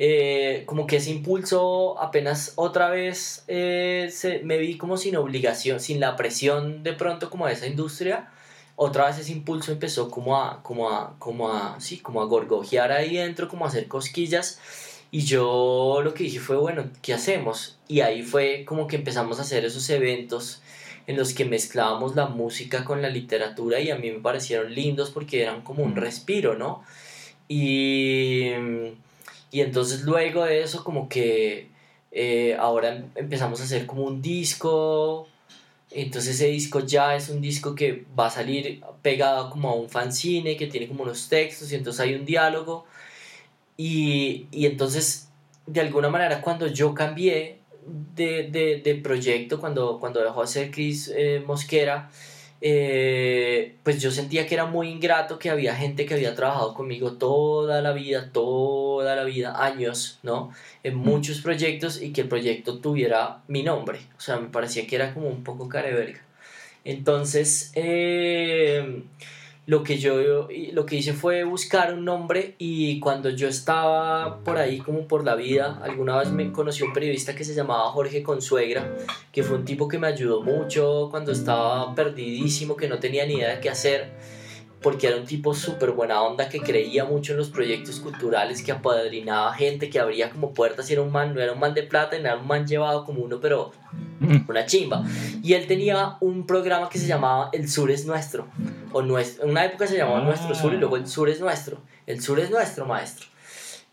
[0.00, 5.80] eh, como que ese impulso apenas otra vez eh, se, me vi como sin obligación,
[5.80, 8.30] sin la presión de pronto como de esa industria,
[8.76, 12.92] otra vez ese impulso empezó como a, como a, como a, sí, como a gorgojear
[12.92, 14.60] ahí dentro, como a hacer cosquillas.
[15.10, 17.80] Y yo lo que dije fue, bueno, ¿qué hacemos?
[17.88, 20.62] Y ahí fue como que empezamos a hacer esos eventos
[21.08, 25.10] en los que mezclábamos la música con la literatura y a mí me parecieron lindos
[25.10, 26.84] porque eran como un respiro, ¿no?
[27.48, 28.52] Y
[29.50, 31.68] y entonces luego de eso como que
[32.12, 35.28] eh, ahora empezamos a hacer como un disco.
[35.90, 39.88] Entonces ese disco ya es un disco que va a salir pegado como a un
[39.88, 42.86] fanzine que tiene como unos textos y entonces hay un diálogo.
[43.76, 45.28] Y, y entonces
[45.66, 47.58] de alguna manera cuando yo cambié
[48.14, 52.10] de, de, de proyecto, cuando, cuando dejó de ser Chris eh, Mosquera,
[52.60, 57.12] eh, pues yo sentía que era muy ingrato que había gente que había trabajado conmigo
[57.12, 60.52] toda la vida, toda la vida, años, ¿no?
[60.82, 64.00] En muchos proyectos y que el proyecto tuviera mi nombre.
[64.16, 66.20] O sea, me parecía que era como un poco careverga.
[66.84, 69.02] Entonces, eh,
[69.68, 74.56] lo que yo lo que hice fue buscar un nombre y cuando yo estaba por
[74.56, 78.22] ahí como por la vida, alguna vez me conoció un periodista que se llamaba Jorge
[78.22, 78.96] Consuegra,
[79.30, 83.34] que fue un tipo que me ayudó mucho cuando estaba perdidísimo, que no tenía ni
[83.34, 84.10] idea de qué hacer
[84.82, 88.72] porque era un tipo súper buena onda que creía mucho en los proyectos culturales, que
[88.72, 91.82] apadrinaba gente, que abría como puertas y era un man, no era un man de
[91.82, 93.72] plata, era un man llevado como uno, pero
[94.20, 94.48] mm.
[94.48, 95.04] una chimba.
[95.42, 98.46] Y él tenía un programa que se llamaba El Sur es Nuestro,
[98.92, 101.78] o nuestro, en una época se llamaba Nuestro Sur y luego El Sur es Nuestro,
[102.06, 103.26] El Sur es Nuestro, maestro.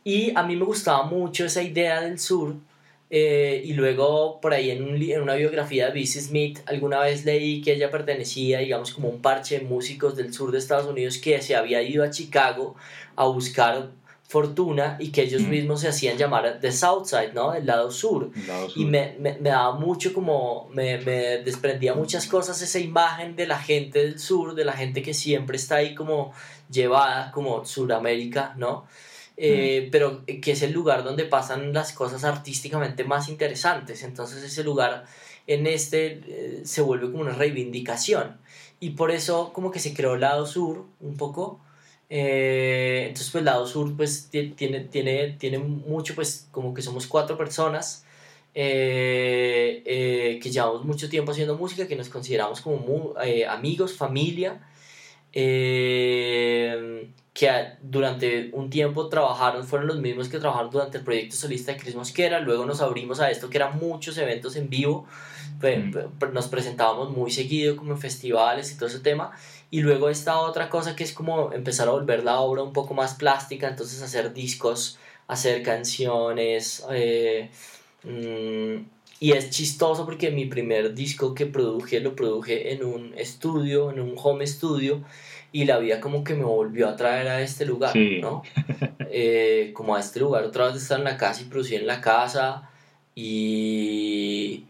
[0.04, 2.56] Y a mí me gustaba mucho esa idea del sur
[3.10, 7.24] eh, y luego por ahí en, un, en, una biografía de Bessie Smith alguna vez
[7.24, 11.18] leí que ella pertenecía, digamos, como un parche de músicos del sur de Estados Unidos
[11.20, 12.76] que se había ido a Chicago
[13.16, 13.92] a buscar
[14.28, 15.50] fortuna y que ellos mm.
[15.50, 17.54] mismos se hacían llamar The South Side, ¿no?
[17.54, 18.32] El lado sur.
[18.76, 23.46] Y me, me, me, daba mucho como, me, me desprendía muchas cosas esa imagen de
[23.46, 26.34] la gente del sur, de la gente que siempre está ahí como
[26.72, 28.88] llevada como Suramérica, ¿no?
[29.38, 34.04] Eh, pero que es el lugar donde pasan las cosas artísticamente más interesantes.
[34.04, 35.06] Entonces ese lugar
[35.48, 38.38] en este eh, se vuelve como una reivindicación.
[38.80, 41.60] Y por eso como que se creó lado sur un poco.
[42.10, 47.38] Eh, entonces pues lado sur pues tiene, tiene, tiene mucho pues como que somos cuatro
[47.38, 48.04] personas
[48.54, 53.16] que llevamos mucho tiempo haciendo música, que nos consideramos como
[53.50, 54.62] amigos, familia
[57.36, 61.78] que durante un tiempo trabajaron, fueron los mismos que trabajaron durante el proyecto solista de
[61.78, 65.06] Cris Mosquera, luego nos abrimos a esto que eran muchos eventos en vivo,
[65.62, 66.32] mm.
[66.32, 69.34] nos presentábamos muy seguido como en festivales y todo ese tema,
[69.70, 72.94] y luego esta otra cosa que es como empezar a volver la obra un poco
[72.94, 77.50] más plástica, entonces hacer discos, hacer canciones, eh,
[78.04, 83.92] mm, y es chistoso porque mi primer disco que produje lo produje en un estudio,
[83.92, 85.04] en un home studio,
[85.56, 88.44] y la vida como que me volvió a traer a este lugar, ¿no?
[89.18, 91.88] Eh, como a este lugar, otra vez de estar en la casa y producir en
[91.88, 92.70] la casa
[93.14, 94.66] y,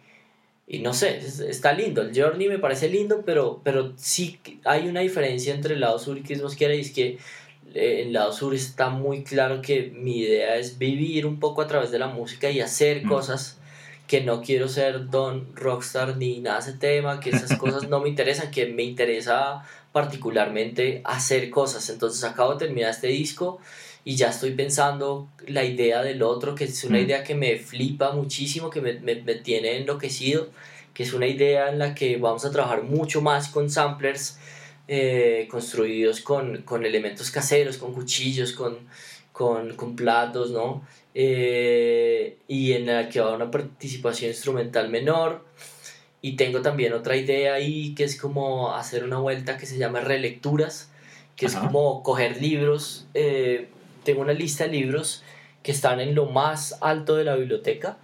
[0.67, 4.99] y no sé, está lindo, el journey me parece lindo, pero, pero sí hay una
[4.99, 7.17] diferencia entre el lado sur y que quiere y es que
[7.73, 11.67] eh, el lado sur está muy claro que mi idea es vivir un poco a
[11.67, 13.09] través de la música y hacer mm.
[13.09, 13.59] cosas
[14.05, 17.99] que no quiero ser don rockstar ni nada de ese tema, que esas cosas no
[17.99, 19.63] me interesan, que me interesa
[19.95, 21.89] particularmente hacer cosas.
[21.89, 23.61] Entonces acabo de terminar este disco
[24.03, 27.01] y ya estoy pensando la idea del otro, que es una mm.
[27.01, 30.49] idea que me flipa muchísimo, que me, me, me, tiene enloquecido,
[30.93, 34.37] que es una idea en la que vamos a trabajar mucho más con samplers
[34.89, 38.79] eh, construidos con, con, elementos caseros, con cuchillos, con,
[39.31, 40.85] con, con platos, ¿no?
[41.13, 45.45] Eh, y en la que va una participación instrumental menor.
[46.25, 49.99] Y tengo también otra idea ahí que es como hacer una vuelta que se llama
[49.99, 50.89] relecturas,
[51.35, 53.05] que es como coger libros.
[53.13, 53.67] Eh,
[54.03, 55.21] tengo una lista de libros
[55.61, 57.99] que están en lo más alto de la biblioteca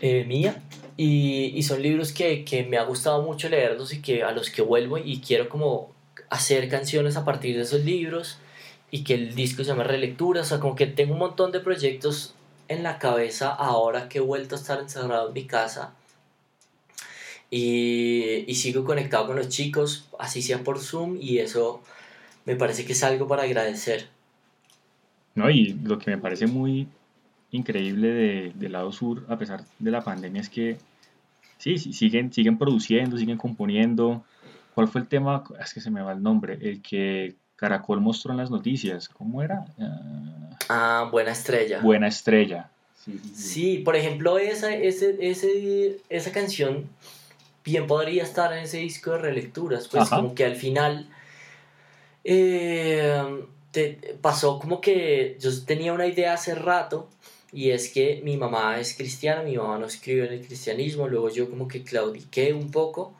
[0.00, 0.64] eh, mía.
[0.96, 4.50] Y, y, son libros que, que, me ha gustado mucho leerlos y que a los
[4.50, 5.92] que vuelvo y quiero como
[6.30, 8.38] hacer canciones a partir de esos libros
[8.90, 10.46] y que el disco se llama Relecturas.
[10.46, 12.34] O sea, como que tengo un montón de proyectos
[12.66, 15.94] en la cabeza ahora que he vuelto a estar encerrado en mi casa
[17.50, 21.82] y, y, sigo conectado con los chicos, así sea por Zoom, y eso
[22.44, 24.08] me parece que es algo para agradecer.
[25.34, 26.88] No, y lo que me parece muy
[27.50, 30.78] increíble de, del lado sur, a pesar de la pandemia, es que
[31.58, 34.24] sí, siguen, siguen produciendo, siguen componiendo.
[34.74, 35.44] ¿Cuál fue el tema?
[35.60, 39.08] Es que se me va el nombre, el que Caracol mostró en las noticias.
[39.08, 39.64] ¿Cómo era?
[40.68, 41.80] ah, Buena Estrella.
[41.80, 42.70] Buena Estrella.
[42.96, 46.88] Sí, sí, por ejemplo, esa, ese, ese, esa canción
[47.64, 51.08] bien podría estar en ese disco de relecturas, pues como que al final
[52.22, 57.08] eh, te, pasó como que yo tenía una idea hace rato
[57.52, 61.30] y es que mi mamá es cristiana, mi mamá no escribió en el cristianismo, luego
[61.30, 63.14] yo como que claudiqué un poco,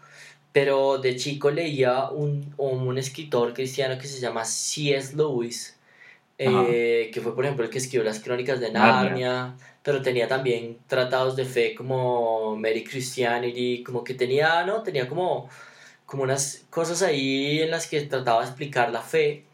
[0.52, 5.16] pero de chico leía un, un escritor cristiano que se llama C.S.
[5.16, 5.76] Lewis,
[6.36, 9.54] eh, que fue por ejemplo el que escribió las crónicas de Narnia
[9.84, 14.82] pero tenía también tratados de fe como Mary Christianity, como que tenía, ¿no?
[14.82, 15.50] Tenía como,
[16.06, 19.44] como unas cosas ahí en las que trataba de explicar la fe.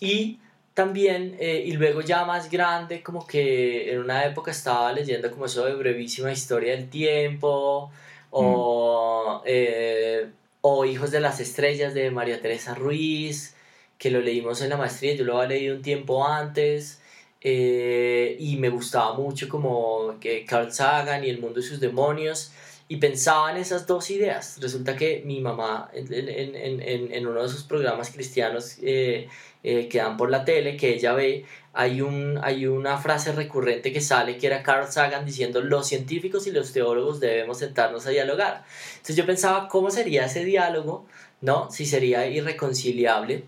[0.00, 0.40] Y
[0.74, 5.46] también, eh, y luego ya más grande, como que en una época estaba leyendo como
[5.46, 7.92] eso de brevísima historia del tiempo,
[8.30, 9.42] o, mm.
[9.46, 10.26] eh,
[10.60, 13.54] o Hijos de las Estrellas de María Teresa Ruiz,
[13.96, 17.00] que lo leímos en la maestría, yo lo había leído un tiempo antes.
[17.40, 22.50] Eh, y me gustaba mucho como que Carl Sagan y el mundo de sus demonios
[22.88, 24.58] y pensaba en esas dos ideas.
[24.60, 29.28] Resulta que mi mamá en, en, en, en uno de esos programas cristianos eh,
[29.62, 33.92] eh, que dan por la tele, que ella ve, hay, un, hay una frase recurrente
[33.92, 38.10] que sale que era Carl Sagan diciendo los científicos y los teólogos debemos sentarnos a
[38.10, 38.64] dialogar.
[38.92, 41.06] Entonces yo pensaba cómo sería ese diálogo,
[41.40, 41.70] ¿no?
[41.70, 43.44] Si sería irreconciliable.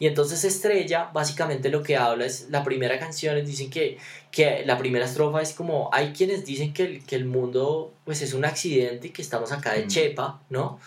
[0.00, 3.98] Y entonces Estrella básicamente lo que habla es, la primera canción, dicen que,
[4.32, 8.22] que la primera estrofa es como, hay quienes dicen que el, que el mundo pues
[8.22, 9.88] es un accidente y que estamos acá de mm.
[9.88, 10.80] chepa, ¿no?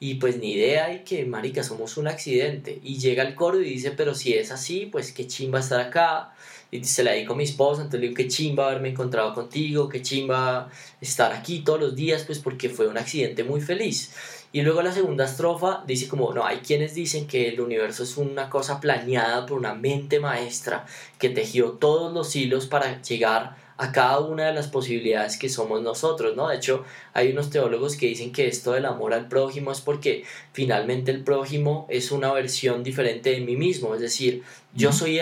[0.00, 2.80] Y pues ni idea y que, marica, somos un accidente.
[2.82, 6.32] Y llega el coro y dice, pero si es así, pues qué chimba estar acá.
[6.70, 9.90] Y se la di con mi esposa, entonces le digo, qué chimba haberme encontrado contigo,
[9.90, 10.70] qué chimba
[11.02, 14.10] estar aquí todos los días, pues porque fue un accidente muy feliz.
[14.54, 18.16] Y luego la segunda estrofa dice como, no, hay quienes dicen que el universo es
[18.16, 20.86] una cosa planeada por una mente maestra
[21.18, 25.82] que tejió todos los hilos para llegar a cada una de las posibilidades que somos
[25.82, 26.46] nosotros, ¿no?
[26.46, 26.84] De hecho,
[27.14, 31.24] hay unos teólogos que dicen que esto del amor al prójimo es porque finalmente el
[31.24, 35.18] prójimo es una versión diferente de mí mismo, es decir, yo soy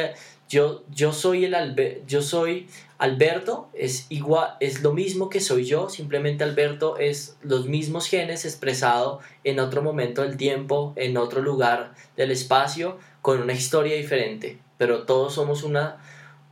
[0.52, 5.88] yo, yo soy el yo soy Alberto es igual es lo mismo que soy yo
[5.88, 11.94] simplemente Alberto es los mismos genes expresado en otro momento del tiempo en otro lugar
[12.18, 15.96] del espacio con una historia diferente pero todos somos una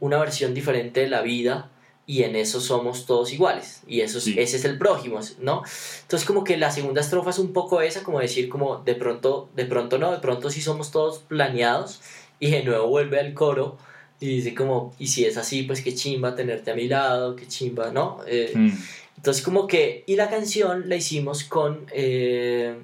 [0.01, 1.69] una versión diferente de la vida
[2.07, 5.63] y en eso somos todos iguales y eso ese es el prójimo no
[6.01, 9.51] entonces como que la segunda estrofa es un poco esa como decir como de pronto
[9.55, 12.01] de pronto no de pronto sí somos todos planeados
[12.39, 13.77] y de nuevo vuelve al coro
[14.21, 17.49] y dice como, y si es así, pues qué chimba tenerte a mi lado, qué
[17.49, 18.19] chimba, ¿no?
[18.27, 18.71] Eh, mm.
[19.17, 22.75] Entonces como que, y la canción la hicimos con, eh,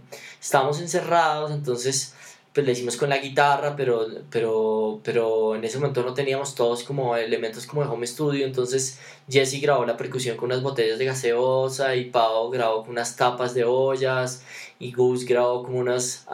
[0.40, 2.14] estábamos encerrados, entonces
[2.56, 6.84] pues la hicimos con la guitarra, pero, pero, pero en ese momento no teníamos todos
[6.84, 11.04] como elementos como de home studio, entonces Jesse grabó la percusión con unas botellas de
[11.04, 14.42] gaseosa y Pau grabó con unas tapas de ollas
[14.78, 16.26] y Gus grabó como unas,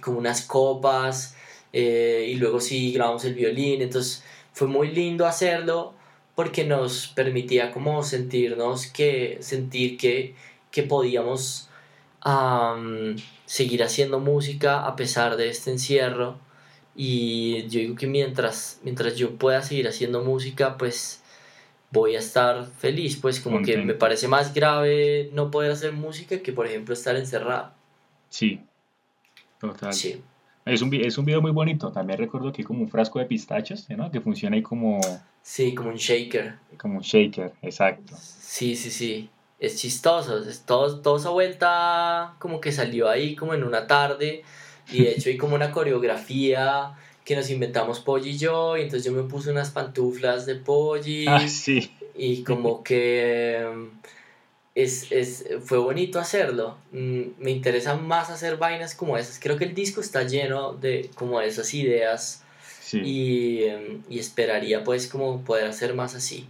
[0.00, 1.34] como unas copas
[1.72, 4.22] eh, y luego sí grabamos el violín, entonces
[4.56, 5.92] fue muy lindo hacerlo
[6.34, 10.34] porque nos permitía como sentirnos que, sentir que,
[10.70, 11.68] que podíamos
[13.44, 16.38] seguir haciendo música a pesar de este encierro.
[16.94, 21.22] Y yo digo que mientras, mientras yo pueda seguir haciendo música pues
[21.90, 26.40] voy a estar feliz pues como que me parece más grave no poder hacer música
[26.40, 27.74] que por ejemplo estar encerrado.
[28.30, 28.62] Sí.
[29.60, 29.92] Total.
[29.92, 30.22] Sí
[30.66, 31.92] es un, es un video muy bonito.
[31.92, 34.10] También recuerdo que hay como un frasco de pistachos, ¿no?
[34.10, 35.00] Que funciona ahí como...
[35.40, 36.56] Sí, como un shaker.
[36.76, 38.14] Como un shaker, exacto.
[38.18, 39.30] Sí, sí, sí.
[39.60, 40.38] Es chistoso.
[40.38, 44.42] Es todo, toda esa vuelta como que salió ahí como en una tarde.
[44.90, 46.94] Y de hecho hay como una coreografía
[47.24, 48.76] que nos inventamos Polly y yo.
[48.76, 51.26] Y entonces yo me puse unas pantuflas de Polly.
[51.28, 51.92] Ah, sí.
[52.16, 53.64] Y como que
[54.76, 56.76] es, es, fue bonito hacerlo.
[56.92, 59.40] Mm, me interesa más hacer vainas como esas.
[59.40, 62.44] Creo que el disco está lleno de como esas ideas
[62.92, 66.46] y, em, y, esperaría pues como poder hacer más así.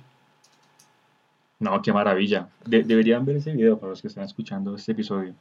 [1.61, 2.49] No, qué maravilla.
[2.66, 5.33] deberían ver ese video para los que están escuchando este episodio.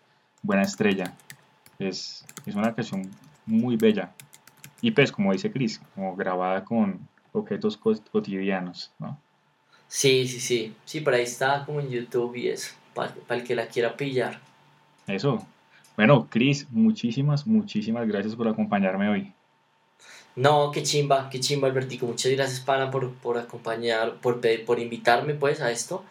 [0.43, 1.15] Buena estrella.
[1.79, 3.09] Es, es una canción
[3.47, 4.13] muy bella.
[4.81, 6.99] Y pues como dice Chris, como grabada con
[7.31, 9.19] objetos cotidianos, ¿no?
[9.87, 10.73] Sí, sí, sí.
[10.85, 14.39] Sí, por ahí está como en YouTube y eso, para, el que la quiera pillar.
[15.07, 15.45] Eso.
[15.95, 19.33] Bueno, Chris, muchísimas, muchísimas gracias por acompañarme hoy.
[20.35, 22.05] No, qué chimba, qué chimba, Albertico.
[22.05, 26.03] Muchas gracias, Pana, por, por acompañar, por, por invitarme, pues, a esto.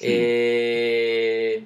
[0.00, 1.64] Eh,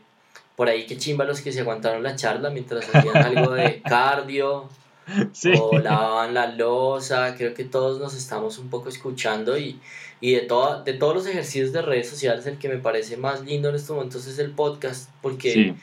[0.57, 4.69] por ahí, qué chimba los que se aguantaron la charla mientras hacían algo de cardio
[5.61, 7.35] o lavaban la losa.
[7.37, 9.79] Creo que todos nos estamos un poco escuchando y,
[10.21, 13.43] y de, toda, de todos los ejercicios de redes sociales, el que me parece más
[13.45, 15.75] lindo en estos momentos es el podcast, porque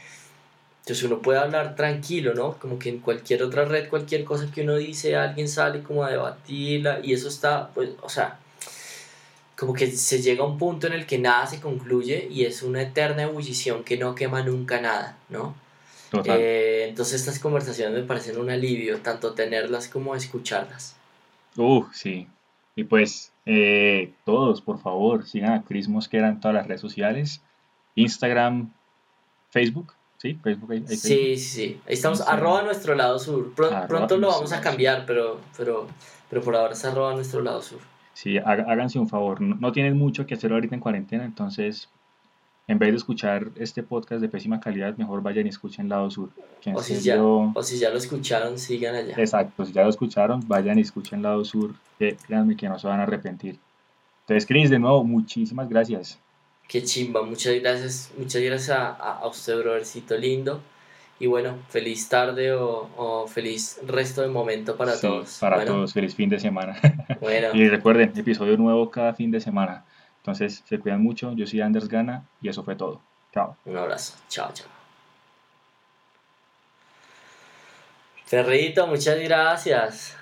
[0.89, 2.57] entonces uno puede hablar tranquilo, ¿no?
[2.57, 6.09] Como que en cualquier otra red, cualquier cosa que uno dice, alguien sale como a
[6.09, 8.39] debatirla y eso está, pues, o sea,
[9.55, 12.63] como que se llega a un punto en el que nada se concluye y es
[12.63, 15.53] una eterna ebullición que no quema nunca nada, ¿no?
[16.25, 20.95] Eh, entonces estas conversaciones me parecen un alivio, tanto tenerlas como escucharlas.
[21.55, 22.27] Uh, sí.
[22.75, 27.41] Y pues eh, todos, por favor, sigan a Chris Mosquera en todas las redes sociales.
[27.95, 28.71] Instagram,
[29.49, 29.93] Facebook.
[30.17, 30.73] Sí, Facebook.
[30.87, 31.81] sí, sí, sí.
[31.87, 33.53] Ahí estamos, arroba nuestro lado sur.
[33.53, 35.87] pronto lo vamos a cambiar, pero, pero,
[36.29, 37.79] pero por ahora es arroba nuestro lado sur.
[38.13, 39.39] Sí, háganse un favor.
[39.39, 41.87] No, tienen mucho que hacer ahorita en cuarentena, entonces
[42.69, 46.29] en vez de escuchar este podcast de pésima calidad, mejor vayan y escuchen Lado Sur.
[46.75, 49.15] o, si ya, o si ya lo escucharon, sigan allá.
[49.17, 52.85] Exacto, si ya lo escucharon, vayan y escuchen Lado Sur, que créanme que no se
[52.85, 53.57] van a arrepentir.
[54.21, 56.19] Entonces, Cris, de nuevo, muchísimas gracias.
[56.67, 60.61] Qué chimba, muchas gracias, muchas gracias a, a, usted, brothercito lindo.
[61.19, 65.39] Y bueno, feliz tarde o, feliz resto de momento para todos.
[65.39, 66.79] Para todos, feliz fin de semana.
[67.19, 67.47] Bueno.
[67.55, 69.85] y recuerden, episodio nuevo cada fin de semana.
[70.29, 71.33] Entonces, se cuidan mucho.
[71.33, 73.01] Yo soy Anders Gana y eso fue todo.
[73.33, 73.57] Chao.
[73.65, 74.15] Un abrazo.
[74.29, 74.67] Chao, chao.
[78.25, 80.18] Ferrito, muchas gracias.